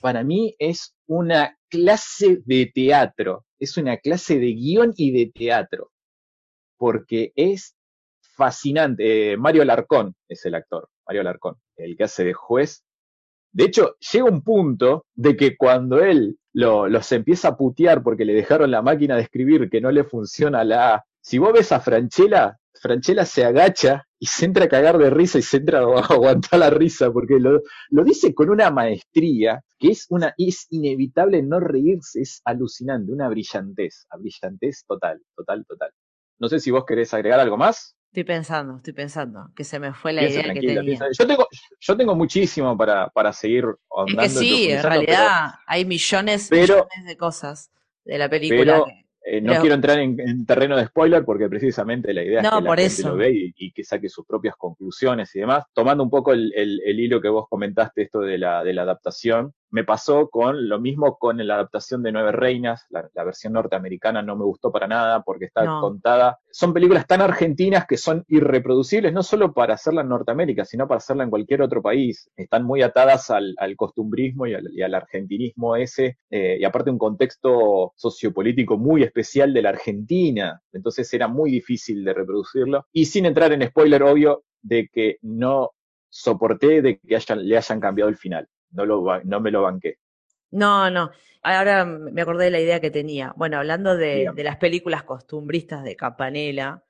para 0.00 0.22
mí 0.22 0.54
es 0.60 0.94
una 1.08 1.58
clase 1.68 2.40
de 2.44 2.70
teatro, 2.72 3.46
es 3.58 3.76
una 3.78 3.96
clase 3.96 4.38
de 4.38 4.52
guion 4.52 4.92
y 4.96 5.10
de 5.10 5.32
teatro, 5.34 5.90
porque 6.76 7.32
es 7.34 7.74
fascinante. 8.36 9.32
Eh, 9.32 9.36
Mario 9.36 9.64
Larcón 9.64 10.14
es 10.28 10.46
el 10.46 10.54
actor, 10.54 10.88
Mario 11.08 11.22
Larcón 11.22 11.56
el 11.76 11.96
que 11.96 12.04
hace 12.04 12.24
de 12.24 12.34
juez. 12.34 12.84
De 13.52 13.64
hecho, 13.64 13.96
llega 14.12 14.26
un 14.26 14.42
punto 14.42 15.06
de 15.14 15.36
que 15.36 15.56
cuando 15.56 16.00
él 16.00 16.38
lo, 16.52 16.88
los 16.88 17.10
empieza 17.12 17.48
a 17.48 17.56
putear 17.56 18.02
porque 18.02 18.24
le 18.24 18.34
dejaron 18.34 18.70
la 18.70 18.82
máquina 18.82 19.16
de 19.16 19.22
escribir 19.22 19.70
que 19.70 19.80
no 19.80 19.90
le 19.90 20.04
funciona 20.04 20.64
la 20.64 20.94
A, 20.94 21.04
si 21.20 21.38
vos 21.38 21.52
ves 21.52 21.72
a 21.72 21.80
Franchella, 21.80 22.58
Franchella 22.74 23.24
se 23.24 23.44
agacha 23.44 24.06
y 24.18 24.26
se 24.26 24.44
entra 24.44 24.64
a 24.64 24.68
cagar 24.68 24.98
de 24.98 25.10
risa 25.10 25.38
y 25.38 25.42
se 25.42 25.58
entra 25.58 25.80
a 25.80 25.82
aguantar 26.10 26.60
la 26.60 26.70
risa 26.70 27.10
porque 27.10 27.38
lo, 27.40 27.62
lo 27.90 28.04
dice 28.04 28.34
con 28.34 28.50
una 28.50 28.70
maestría 28.70 29.62
que 29.78 29.88
es 29.88 30.06
una 30.10 30.34
es 30.36 30.66
inevitable 30.70 31.42
no 31.42 31.60
reírse, 31.60 32.20
es 32.20 32.42
alucinante, 32.44 33.12
una 33.12 33.28
brillantez, 33.28 34.06
a 34.10 34.18
brillantez 34.18 34.84
total, 34.86 35.22
total, 35.36 35.64
total. 35.66 35.90
No 36.38 36.48
sé 36.48 36.60
si 36.60 36.70
vos 36.70 36.84
querés 36.84 37.14
agregar 37.14 37.40
algo 37.40 37.56
más. 37.56 37.96
Estoy 38.08 38.24
pensando, 38.24 38.76
estoy 38.78 38.94
pensando, 38.94 39.50
que 39.54 39.64
se 39.64 39.78
me 39.78 39.92
fue 39.92 40.14
la 40.14 40.26
idea 40.26 40.52
que 40.54 40.60
tenía. 40.60 40.98
Yo 41.16 41.26
tengo, 41.26 41.46
yo 41.78 41.96
tengo 41.96 42.14
muchísimo 42.14 42.76
para, 42.76 43.08
para 43.10 43.32
seguir 43.34 43.66
andando. 43.94 44.22
Es 44.22 44.32
que 44.32 44.38
sí, 44.38 44.70
en 44.70 44.82
realidad 44.82 45.50
hay 45.66 45.84
millones, 45.84 46.50
millones 46.50 47.04
de 47.06 47.16
cosas 47.18 47.70
de 48.04 48.18
la 48.18 48.28
película. 48.30 48.82
Eh, 49.30 49.42
no 49.42 49.60
quiero 49.60 49.74
entrar 49.74 49.98
en, 49.98 50.46
terreno 50.46 50.74
de 50.74 50.86
spoiler 50.86 51.22
porque 51.22 51.50
precisamente 51.50 52.14
la 52.14 52.22
idea 52.22 52.40
es 52.40 52.48
que 52.48 52.62
la 52.62 52.76
gente 52.76 53.02
lo 53.02 53.16
ve 53.16 53.52
y, 53.54 53.72
que 53.72 53.84
saque 53.84 54.08
sus 54.08 54.24
propias 54.24 54.56
conclusiones 54.56 55.36
y 55.36 55.40
demás. 55.40 55.64
Tomando 55.74 56.02
un 56.02 56.08
poco 56.08 56.32
el, 56.32 56.80
hilo 56.86 57.20
que 57.20 57.28
vos 57.28 57.46
comentaste, 57.46 58.02
esto 58.02 58.20
de 58.20 58.38
la, 58.38 58.64
de 58.64 58.72
la 58.72 58.82
adaptación, 58.82 59.52
me 59.70 59.84
pasó 59.84 60.28
con 60.30 60.68
lo 60.68 60.80
mismo 60.80 61.18
con 61.18 61.44
la 61.46 61.54
adaptación 61.54 62.02
de 62.02 62.12
Nueve 62.12 62.32
Reinas, 62.32 62.86
la, 62.90 63.08
versión 63.24 63.52
norteamericana 63.52 64.22
no 64.22 64.36
me 64.36 64.44
gustó 64.44 64.72
para 64.72 64.86
nada 64.86 65.22
porque 65.22 65.46
está 65.46 65.66
contada. 65.80 66.38
Son 66.50 66.72
películas 66.72 67.06
tan 67.06 67.20
argentinas 67.20 67.86
que 67.86 67.96
son 67.96 68.24
irreproducibles, 68.28 69.12
no 69.12 69.22
solo 69.22 69.52
para 69.52 69.74
hacerla 69.74 70.02
en 70.02 70.08
Norteamérica, 70.08 70.64
sino 70.64 70.88
para 70.88 70.98
hacerla 70.98 71.24
en 71.24 71.30
cualquier 71.30 71.62
otro 71.62 71.82
país. 71.82 72.30
Están 72.36 72.64
muy 72.64 72.82
atadas 72.82 73.30
al, 73.30 73.54
costumbrismo 73.76 74.46
y 74.46 74.54
al, 74.54 74.94
argentinismo 74.94 75.76
ese, 75.76 76.18
eh, 76.30 76.56
y 76.60 76.64
aparte 76.64 76.90
un 76.90 76.98
contexto 76.98 77.92
sociopolítico 77.96 78.78
muy 78.78 79.02
especial 79.02 79.52
de 79.52 79.62
la 79.62 79.68
Argentina. 79.70 80.60
Entonces 80.72 81.12
era 81.12 81.28
muy 81.28 81.50
difícil 81.50 82.04
de 82.04 82.14
reproducirlo. 82.14 82.86
Y 82.92 83.04
sin 83.06 83.26
entrar 83.26 83.52
en 83.52 83.66
spoiler 83.66 84.02
obvio 84.02 84.44
de 84.62 84.88
que 84.88 85.18
no 85.22 85.70
soporté 86.08 86.80
de 86.80 86.98
que 86.98 87.18
le 87.36 87.56
hayan 87.56 87.80
cambiado 87.80 88.08
el 88.08 88.16
final 88.16 88.48
no, 88.70 88.84
lo, 88.84 89.22
no 89.24 89.40
me 89.40 89.50
lo 89.50 89.62
banqué. 89.62 89.98
No, 90.50 90.90
no. 90.90 91.10
Ahora 91.42 91.84
me 91.84 92.20
acordé 92.20 92.46
de 92.46 92.50
la 92.50 92.60
idea 92.60 92.80
que 92.80 92.90
tenía. 92.90 93.32
Bueno, 93.36 93.58
hablando 93.58 93.96
de, 93.96 94.30
las 94.36 94.56
películas 94.56 95.04
costumbristas 95.04 95.84
de 95.84 95.96
Campanella, 95.96 96.82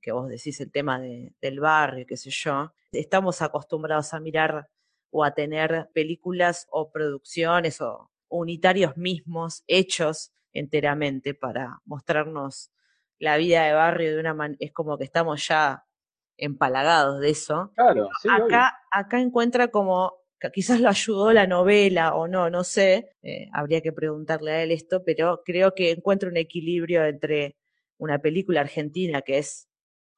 que 0.00 0.12
vos 0.12 0.28
decís 0.28 0.60
el 0.60 0.70
tema 0.70 1.00
del 1.00 1.60
barrio, 1.60 2.04
qué 2.06 2.16
sé 2.16 2.30
yo, 2.30 2.72
estamos 2.92 3.40
acostumbrados 3.42 4.12
a 4.12 4.20
mirar 4.20 4.68
o 5.10 5.24
a 5.24 5.32
tener 5.32 5.88
películas 5.94 6.66
o 6.70 6.90
producciones 6.90 7.80
o 7.80 8.10
unitarios 8.28 8.96
mismos 8.96 9.64
hechos 9.66 10.32
enteramente 10.52 11.34
para 11.34 11.80
mostrarnos 11.84 12.70
la 13.18 13.36
vida 13.36 13.64
de 13.64 13.72
barrio 13.72 14.14
de 14.14 14.20
una 14.20 14.34
manera, 14.34 14.58
es 14.60 14.72
como 14.72 14.98
que 14.98 15.04
estamos 15.04 15.46
ya 15.46 15.84
empalagados 16.36 17.20
de 17.20 17.30
eso. 17.30 17.72
Claro, 17.74 18.08
sí, 18.20 18.28
acá, 18.30 18.78
acá 18.90 19.20
encuentra 19.20 19.68
como 19.68 20.23
quizás 20.50 20.80
lo 20.80 20.88
ayudó 20.88 21.32
la 21.32 21.46
novela 21.46 22.14
o 22.14 22.28
no, 22.28 22.50
no 22.50 22.64
sé, 22.64 23.10
eh, 23.22 23.48
habría 23.52 23.80
que 23.80 23.92
preguntarle 23.92 24.52
a 24.52 24.62
él 24.62 24.70
esto, 24.72 25.02
pero 25.04 25.42
creo 25.44 25.74
que 25.74 25.92
encuentra 25.92 26.28
un 26.28 26.36
equilibrio 26.36 27.04
entre 27.04 27.56
una 27.98 28.18
película 28.20 28.60
argentina 28.60 29.22
que 29.22 29.38
es 29.38 29.68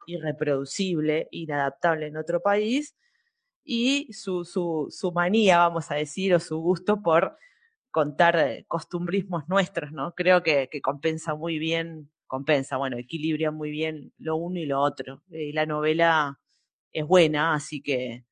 irreproducible, 0.07 1.29
inadaptable 1.31 2.07
en 2.07 2.17
otro 2.17 2.41
país, 2.41 2.95
y 3.65 4.13
su, 4.13 4.45
su, 4.45 4.87
su 4.91 5.13
manía, 5.13 5.59
vamos 5.59 5.91
a 5.91 5.97
decir, 5.97 6.35
o 6.35 6.41
su 6.41 6.59
gusto 6.59 7.03
por 7.03 7.37
contar 7.91 8.39
eh, 8.39 8.65
costumbrismos 8.69 9.49
nuestros, 9.49 9.93
¿no? 9.93 10.15
Creo 10.15 10.43
que, 10.43 10.69
que 10.71 10.81
compensa 10.83 11.35
muy 11.35 11.59
bien, 11.59 12.11
compensa, 12.27 12.77
bueno, 12.77 12.99
equilibra 12.99 13.51
muy 13.51 13.71
bien 13.71 14.13
lo 14.19 14.37
uno 14.37 14.61
y 14.61 14.67
lo 14.67 14.81
otro. 14.81 15.23
Y 15.31 15.53
la 15.53 15.67
novela 15.67 16.41
es 16.93 17.07
buena, 17.07 17.55
así 17.55 17.83
que 17.83 18.26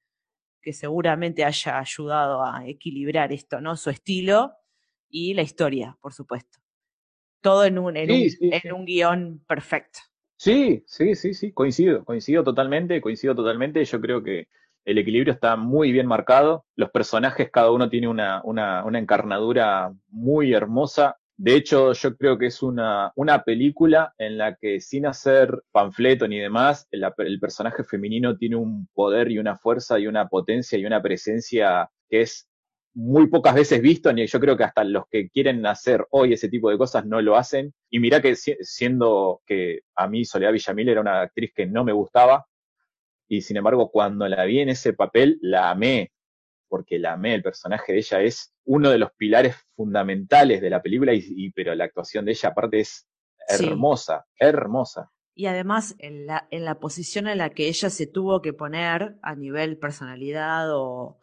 que 0.64 0.72
seguramente 0.72 1.44
haya 1.44 1.78
ayudado 1.78 2.42
a 2.42 2.66
equilibrar 2.66 3.32
esto, 3.32 3.60
¿no? 3.60 3.76
Su 3.76 3.90
estilo 3.90 4.52
y 5.10 5.34
la 5.34 5.42
historia, 5.42 5.96
por 6.00 6.14
supuesto. 6.14 6.58
Todo 7.42 7.66
en 7.66 7.78
un, 7.78 7.96
en, 7.98 8.10
un, 8.72 8.86
guion 8.86 9.44
perfecto. 9.46 10.00
Sí, 10.36 10.82
sí, 10.86 11.14
sí, 11.14 11.34
sí, 11.34 11.52
coincido, 11.52 12.02
coincido 12.04 12.42
totalmente, 12.42 13.00
coincido 13.02 13.34
totalmente. 13.34 13.84
Yo 13.84 14.00
creo 14.00 14.22
que 14.22 14.48
el 14.86 14.96
equilibrio 14.96 15.34
está 15.34 15.56
muy 15.56 15.92
bien 15.92 16.06
marcado. 16.06 16.64
Los 16.74 16.90
personajes, 16.90 17.50
cada 17.50 17.70
uno 17.70 17.90
tiene 17.90 18.08
una, 18.08 18.40
una, 18.44 18.84
una 18.84 18.98
encarnadura 18.98 19.92
muy 20.08 20.54
hermosa. 20.54 21.18
De 21.36 21.56
hecho, 21.56 21.92
yo 21.92 22.16
creo 22.16 22.38
que 22.38 22.46
es 22.46 22.62
una, 22.62 23.12
una 23.16 23.42
película 23.42 24.14
en 24.18 24.38
la 24.38 24.54
que 24.54 24.80
sin 24.80 25.04
hacer 25.04 25.62
panfleto 25.72 26.28
ni 26.28 26.38
demás, 26.38 26.86
el, 26.92 27.40
personaje 27.40 27.82
femenino 27.82 28.36
tiene 28.36 28.54
un 28.54 28.86
poder 28.94 29.32
y 29.32 29.38
una 29.38 29.56
fuerza 29.56 29.98
y 29.98 30.06
una 30.06 30.28
potencia 30.28 30.78
y 30.78 30.86
una 30.86 31.02
presencia 31.02 31.90
que 32.08 32.22
es 32.22 32.48
muy 32.94 33.26
pocas 33.26 33.56
veces 33.56 33.82
visto, 33.82 34.12
y 34.12 34.26
yo 34.28 34.38
creo 34.38 34.56
que 34.56 34.62
hasta 34.62 34.84
los 34.84 35.08
que 35.10 35.28
quieren 35.28 35.66
hacer 35.66 36.06
hoy 36.10 36.32
ese 36.32 36.48
tipo 36.48 36.70
de 36.70 36.78
cosas 36.78 37.04
no 37.04 37.20
lo 37.20 37.36
hacen. 37.36 37.74
Y 37.90 37.98
mira 37.98 38.22
que 38.22 38.36
siendo 38.36 39.42
que 39.44 39.80
a 39.96 40.06
mí 40.06 40.24
Soledad 40.24 40.52
Villamil 40.52 40.88
era 40.88 41.00
una 41.00 41.22
actriz 41.22 41.52
que 41.52 41.66
no 41.66 41.84
me 41.84 41.92
gustaba, 41.92 42.46
y 43.28 43.40
sin 43.40 43.56
embargo 43.56 43.90
cuando 43.90 44.28
la 44.28 44.44
vi 44.44 44.60
en 44.60 44.68
ese 44.68 44.92
papel 44.92 45.38
la 45.42 45.70
amé, 45.70 46.12
porque 46.74 46.98
la 46.98 47.12
amé, 47.12 47.36
el 47.36 47.42
personaje 47.44 47.92
de 47.92 47.98
ella 47.98 48.20
es 48.20 48.52
uno 48.64 48.90
de 48.90 48.98
los 48.98 49.12
pilares 49.12 49.54
fundamentales 49.76 50.60
de 50.60 50.70
la 50.70 50.82
película, 50.82 51.14
y, 51.14 51.52
pero 51.52 51.72
la 51.72 51.84
actuación 51.84 52.24
de 52.24 52.32
ella 52.32 52.48
aparte 52.48 52.80
es 52.80 53.06
hermosa, 53.46 54.26
hermosa. 54.36 55.12
Y 55.36 55.46
además 55.46 55.94
en 56.00 56.26
la, 56.26 56.48
en 56.50 56.64
la 56.64 56.80
posición 56.80 57.28
en 57.28 57.38
la 57.38 57.50
que 57.50 57.68
ella 57.68 57.90
se 57.90 58.08
tuvo 58.08 58.42
que 58.42 58.52
poner 58.52 59.14
a 59.22 59.36
nivel 59.36 59.78
personalidad 59.78 60.66
o, 60.72 61.20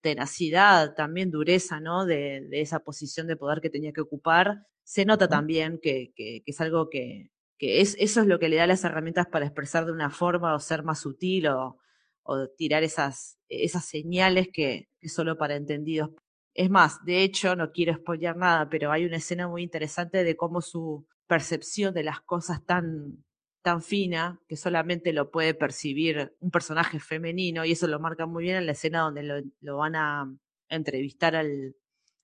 tenacidad, 0.00 0.94
también 0.94 1.32
dureza, 1.32 1.80
¿no? 1.80 2.06
De, 2.06 2.46
esa 2.52 2.78
posición 2.78 3.26
de 3.26 3.34
poder 3.34 3.60
que 3.60 3.68
tenía 3.68 3.92
que 3.92 4.02
ocupar, 4.02 4.64
se 4.84 5.04
nota 5.04 5.26
también 5.26 5.80
que, 5.82 6.12
que, 6.14 6.44
es 6.46 6.60
algo 6.60 6.88
que, 6.88 7.32
que 7.58 7.80
es, 7.80 7.96
eso 7.98 8.20
es 8.20 8.28
lo 8.28 8.38
que 8.38 8.48
le 8.48 8.58
da 8.58 8.68
las 8.68 8.84
herramientas 8.84 9.26
para 9.26 9.46
expresar 9.46 9.86
de 9.86 9.90
una 9.90 10.10
forma 10.10 10.54
o 10.54 10.60
ser 10.60 10.84
más 10.84 11.00
sutil 11.00 11.48
o, 11.48 11.80
o 12.26 12.48
tirar 12.48 12.82
esas, 12.82 13.38
esas 13.48 13.84
señales 13.84 14.48
que, 14.52 14.88
que 15.00 15.08
solo 15.08 15.36
para 15.38 15.56
entendidos. 15.56 16.10
Es 16.54 16.70
más, 16.70 17.04
de 17.04 17.22
hecho, 17.22 17.54
no 17.54 17.70
quiero 17.70 17.94
spoilear 17.94 18.36
nada, 18.36 18.68
pero 18.68 18.90
hay 18.90 19.04
una 19.04 19.18
escena 19.18 19.46
muy 19.48 19.62
interesante 19.62 20.24
de 20.24 20.36
cómo 20.36 20.62
su 20.62 21.06
percepción 21.26 21.92
de 21.92 22.04
las 22.04 22.20
cosas 22.20 22.64
tan, 22.64 23.24
tan 23.62 23.82
fina 23.82 24.40
que 24.48 24.56
solamente 24.56 25.12
lo 25.12 25.30
puede 25.30 25.52
percibir 25.54 26.34
un 26.40 26.50
personaje 26.50 26.98
femenino, 27.00 27.64
y 27.64 27.72
eso 27.72 27.86
lo 27.86 28.00
marca 28.00 28.26
muy 28.26 28.44
bien 28.44 28.56
en 28.56 28.66
la 28.66 28.72
escena 28.72 29.00
donde 29.00 29.22
lo, 29.22 29.34
lo 29.60 29.76
van 29.76 29.96
a 29.96 30.32
entrevistar 30.68 31.36
al, 31.36 31.74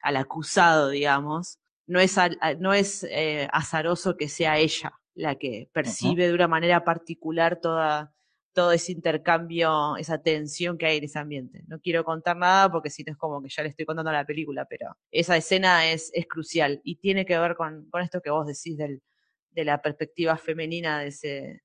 al 0.01 0.17
acusado, 0.17 0.89
digamos. 0.89 1.59
No 1.87 2.01
es, 2.01 2.17
no 2.59 2.73
es 2.73 3.05
eh, 3.05 3.49
azaroso 3.53 4.17
que 4.17 4.29
sea 4.29 4.59
ella 4.59 4.93
la 5.15 5.37
que 5.37 5.69
percibe 5.73 6.29
de 6.29 6.35
una 6.35 6.49
manera 6.49 6.85
particular 6.85 7.61
toda 7.61 8.15
todo 8.53 8.73
ese 8.73 8.93
intercambio, 8.93 9.97
esa 9.97 10.23
tensión 10.23 10.77
que 10.79 10.87
hay 10.87 10.99
en 10.99 11.05
ese 11.05 11.19
ambiente. 11.19 11.63
No 11.67 11.81
quiero 11.81 12.05
contar 12.05 12.37
nada 12.37 12.71
porque 12.71 12.91
si 12.91 13.03
no 13.03 13.13
es 13.13 13.19
como 13.19 13.43
que 13.43 13.49
ya 13.49 13.63
le 13.63 13.71
estoy 13.71 13.87
contando 13.87 14.13
la 14.13 14.25
película, 14.27 14.67
pero 14.67 14.97
esa 15.11 15.37
escena 15.37 15.91
es, 15.91 16.11
es 16.15 16.27
crucial 16.27 16.81
y 16.85 16.97
tiene 16.97 17.25
que 17.25 17.39
ver 17.39 17.57
con, 17.57 17.89
con 17.91 18.03
esto 18.03 18.21
que 18.21 18.31
vos 18.31 18.47
decís 18.47 18.77
del, 18.77 19.03
de 19.51 19.65
la 19.65 19.81
perspectiva 19.81 20.37
femenina 20.37 21.01
de 21.01 21.09
ese, 21.09 21.63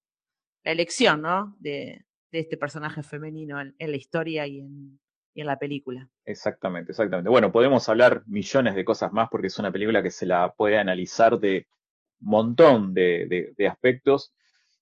la 0.64 0.72
elección, 0.72 1.22
¿no? 1.22 1.56
De, 1.60 2.06
de 2.32 2.40
este 2.40 2.58
personaje 2.58 3.04
femenino 3.04 3.60
en, 3.62 3.76
la 3.80 3.98
historia 3.98 4.48
y 4.48 4.60
en, 4.60 5.00
y 5.34 5.42
en 5.42 5.48
la 5.48 5.60
película. 5.60 6.10
Exactamente, 6.26 6.92
exactamente. 6.92 7.30
Bueno, 7.30 7.52
podemos 7.52 7.88
hablar 7.90 8.24
millones 8.28 8.76
de 8.76 8.86
cosas 8.86 9.12
más 9.12 9.30
porque 9.30 9.48
es 9.48 9.60
una 9.60 9.72
película 9.72 10.04
que 10.04 10.12
se 10.12 10.26
la 10.26 10.54
puede 10.54 10.78
analizar 10.78 11.40
de 11.40 11.68
montón 12.20 12.94
de, 12.94 13.54
de 13.56 13.68
aspectos 13.68 14.34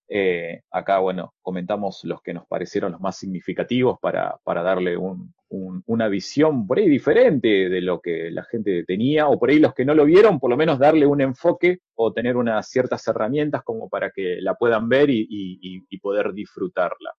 eh, 0.08 0.62
acá, 0.72 1.00
bueno, 1.00 1.34
comentamos 1.42 2.04
los 2.04 2.22
que 2.22 2.34
nos 2.34 2.46
parecieron 2.48 2.92
los 2.92 3.02
más 3.02 3.18
significativos 3.18 4.00
para, 4.00 4.38
para 4.44 4.62
darle 4.62 4.98
un, 4.98 5.34
un, 5.50 5.84
una 5.88 6.08
visión 6.08 6.68
por 6.68 6.78
ahí 6.78 6.88
diferente 6.90 7.70
de 7.70 7.82
lo 7.82 8.02
que 8.02 8.30
la 8.32 8.44
gente 8.44 8.84
tenía, 8.86 9.28
o 9.28 9.40
por 9.40 9.50
ahí 9.50 9.60
los 9.60 9.74
que 9.74 9.86
no 9.86 9.94
lo 9.94 10.06
vieron, 10.06 10.40
por 10.40 10.50
lo 10.50 10.58
menos 10.58 10.80
darle 10.80 11.06
un 11.06 11.22
enfoque 11.22 11.80
o 11.96 12.14
tener 12.14 12.38
unas 12.38 12.70
ciertas 12.70 13.08
herramientas 13.08 13.64
como 13.64 13.90
para 13.90 14.12
que 14.12 14.38
la 14.42 14.56
puedan 14.56 14.90
ver 14.90 15.10
y 15.10 15.98
poder 16.00 16.34
disfrutarla. 16.34 17.14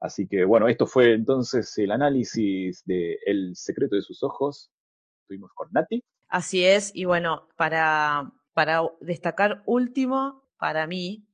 Así 0.00 0.28
que 0.28 0.44
bueno, 0.44 0.68
esto 0.68 0.86
fue 0.86 1.14
entonces 1.14 1.76
el 1.78 1.90
análisis 1.90 2.82
de 2.84 3.18
El 3.24 3.56
secreto 3.56 3.96
de 3.96 4.02
sus 4.02 4.22
ojos. 4.22 4.70
Estuvimos 5.22 5.50
con 5.54 5.68
Nati. 5.72 6.04
Así 6.28 6.64
es, 6.64 6.94
y 6.94 7.04
bueno, 7.04 7.48
para, 7.56 8.32
para 8.52 8.82
destacar 9.00 9.62
último, 9.64 10.44
para 10.58 10.86
mí, 10.86 11.24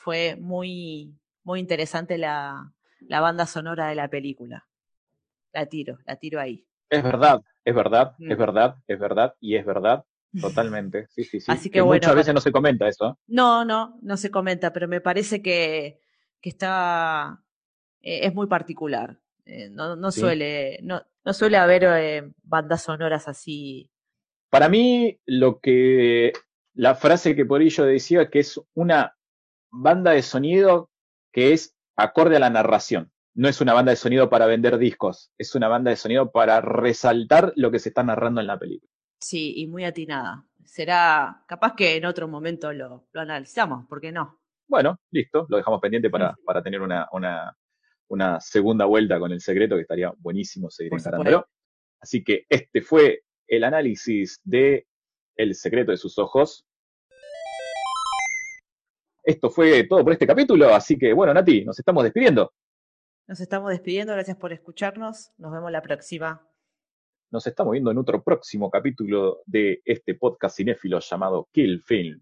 fue 0.00 0.36
muy, 0.36 1.14
muy 1.44 1.60
interesante 1.60 2.16
la, 2.16 2.72
la 3.00 3.20
banda 3.20 3.46
sonora 3.46 3.88
de 3.88 3.94
la 3.94 4.08
película. 4.08 4.66
La 5.52 5.66
tiro, 5.66 5.98
la 6.06 6.16
tiro 6.16 6.40
ahí. 6.40 6.66
Es 6.88 7.02
verdad, 7.02 7.42
es 7.64 7.74
verdad, 7.74 8.14
mm. 8.18 8.32
es 8.32 8.38
verdad, 8.38 8.76
es 8.86 8.98
verdad 8.98 9.34
y 9.40 9.56
es 9.56 9.66
verdad. 9.66 10.04
Totalmente, 10.40 11.06
sí, 11.08 11.24
sí, 11.24 11.40
sí. 11.40 11.52
Así 11.52 11.68
que, 11.68 11.74
que 11.74 11.80
bueno, 11.82 12.00
muchas 12.00 12.14
veces 12.14 12.34
no 12.34 12.40
se 12.40 12.52
comenta 12.52 12.88
eso. 12.88 13.18
No, 13.26 13.64
no, 13.64 13.98
no 14.00 14.16
se 14.16 14.30
comenta, 14.30 14.72
pero 14.72 14.88
me 14.88 15.00
parece 15.02 15.42
que, 15.42 16.00
que 16.40 16.48
está, 16.48 17.42
eh, 18.00 18.20
es 18.22 18.34
muy 18.34 18.46
particular. 18.46 19.20
Eh, 19.44 19.68
no, 19.70 19.96
no 19.96 20.10
¿Sí? 20.12 20.20
suele, 20.20 20.78
no, 20.82 21.02
no 21.24 21.32
suele 21.34 21.58
haber 21.58 21.84
eh, 21.84 22.32
bandas 22.42 22.84
sonoras 22.84 23.28
así. 23.28 23.90
Para 24.48 24.68
mí, 24.68 25.20
lo 25.26 25.60
que, 25.60 26.32
la 26.72 26.94
frase 26.94 27.36
que 27.36 27.44
por 27.44 27.60
ello 27.60 27.84
decía, 27.84 28.30
que 28.30 28.38
es 28.38 28.60
una 28.74 29.16
banda 29.70 30.12
de 30.12 30.22
sonido 30.22 30.90
que 31.32 31.52
es 31.52 31.76
acorde 31.96 32.36
a 32.36 32.40
la 32.40 32.50
narración. 32.50 33.12
No 33.34 33.48
es 33.48 33.60
una 33.60 33.74
banda 33.74 33.90
de 33.90 33.96
sonido 33.96 34.28
para 34.28 34.46
vender 34.46 34.78
discos, 34.78 35.32
es 35.38 35.54
una 35.54 35.68
banda 35.68 35.90
de 35.90 35.96
sonido 35.96 36.32
para 36.32 36.60
resaltar 36.60 37.52
lo 37.56 37.70
que 37.70 37.78
se 37.78 37.90
está 37.90 38.02
narrando 38.02 38.40
en 38.40 38.48
la 38.48 38.58
película. 38.58 38.90
Sí, 39.20 39.54
y 39.56 39.66
muy 39.66 39.84
atinada. 39.84 40.44
Será 40.64 41.44
capaz 41.46 41.74
que 41.74 41.96
en 41.96 42.06
otro 42.06 42.26
momento 42.26 42.72
lo, 42.72 43.06
lo 43.12 43.20
analizamos, 43.20 43.86
¿por 43.86 44.00
qué 44.00 44.12
no? 44.12 44.40
Bueno, 44.70 45.00
listo, 45.10 45.46
lo 45.48 45.56
dejamos 45.56 45.80
pendiente 45.80 46.10
para, 46.10 46.36
para 46.44 46.62
tener 46.62 46.80
una, 46.80 47.08
una, 47.12 47.56
una, 48.08 48.40
segunda 48.40 48.84
vuelta 48.84 49.18
con 49.18 49.32
el 49.32 49.40
secreto, 49.40 49.74
que 49.74 49.82
estaría 49.82 50.12
buenísimo 50.18 50.70
seguir 50.70 50.92
encarándolo. 50.94 51.48
Así 52.00 52.22
que 52.22 52.46
este 52.48 52.80
fue 52.80 53.22
el 53.48 53.64
análisis 53.64 54.40
de 54.44 54.86
El 55.36 55.54
secreto 55.54 55.90
de 55.90 55.96
sus 55.96 56.18
ojos, 56.18 56.66
esto 59.22 59.50
fue 59.50 59.84
todo 59.84 60.02
por 60.02 60.12
este 60.12 60.26
capítulo, 60.26 60.74
así 60.74 60.98
que 60.98 61.12
bueno, 61.12 61.34
Nati, 61.34 61.64
nos 61.64 61.78
estamos 61.78 62.04
despidiendo. 62.04 62.52
Nos 63.26 63.40
estamos 63.40 63.70
despidiendo, 63.70 64.12
gracias 64.12 64.36
por 64.36 64.52
escucharnos, 64.52 65.32
nos 65.38 65.52
vemos 65.52 65.70
la 65.70 65.82
próxima. 65.82 66.46
Nos 67.30 67.46
estamos 67.46 67.72
viendo 67.72 67.90
en 67.90 67.98
otro 67.98 68.22
próximo 68.22 68.70
capítulo 68.70 69.42
de 69.46 69.82
este 69.84 70.16
podcast 70.16 70.56
cinéfilo 70.56 70.98
llamado 70.98 71.48
Kill 71.52 71.80
Film. 71.80 72.20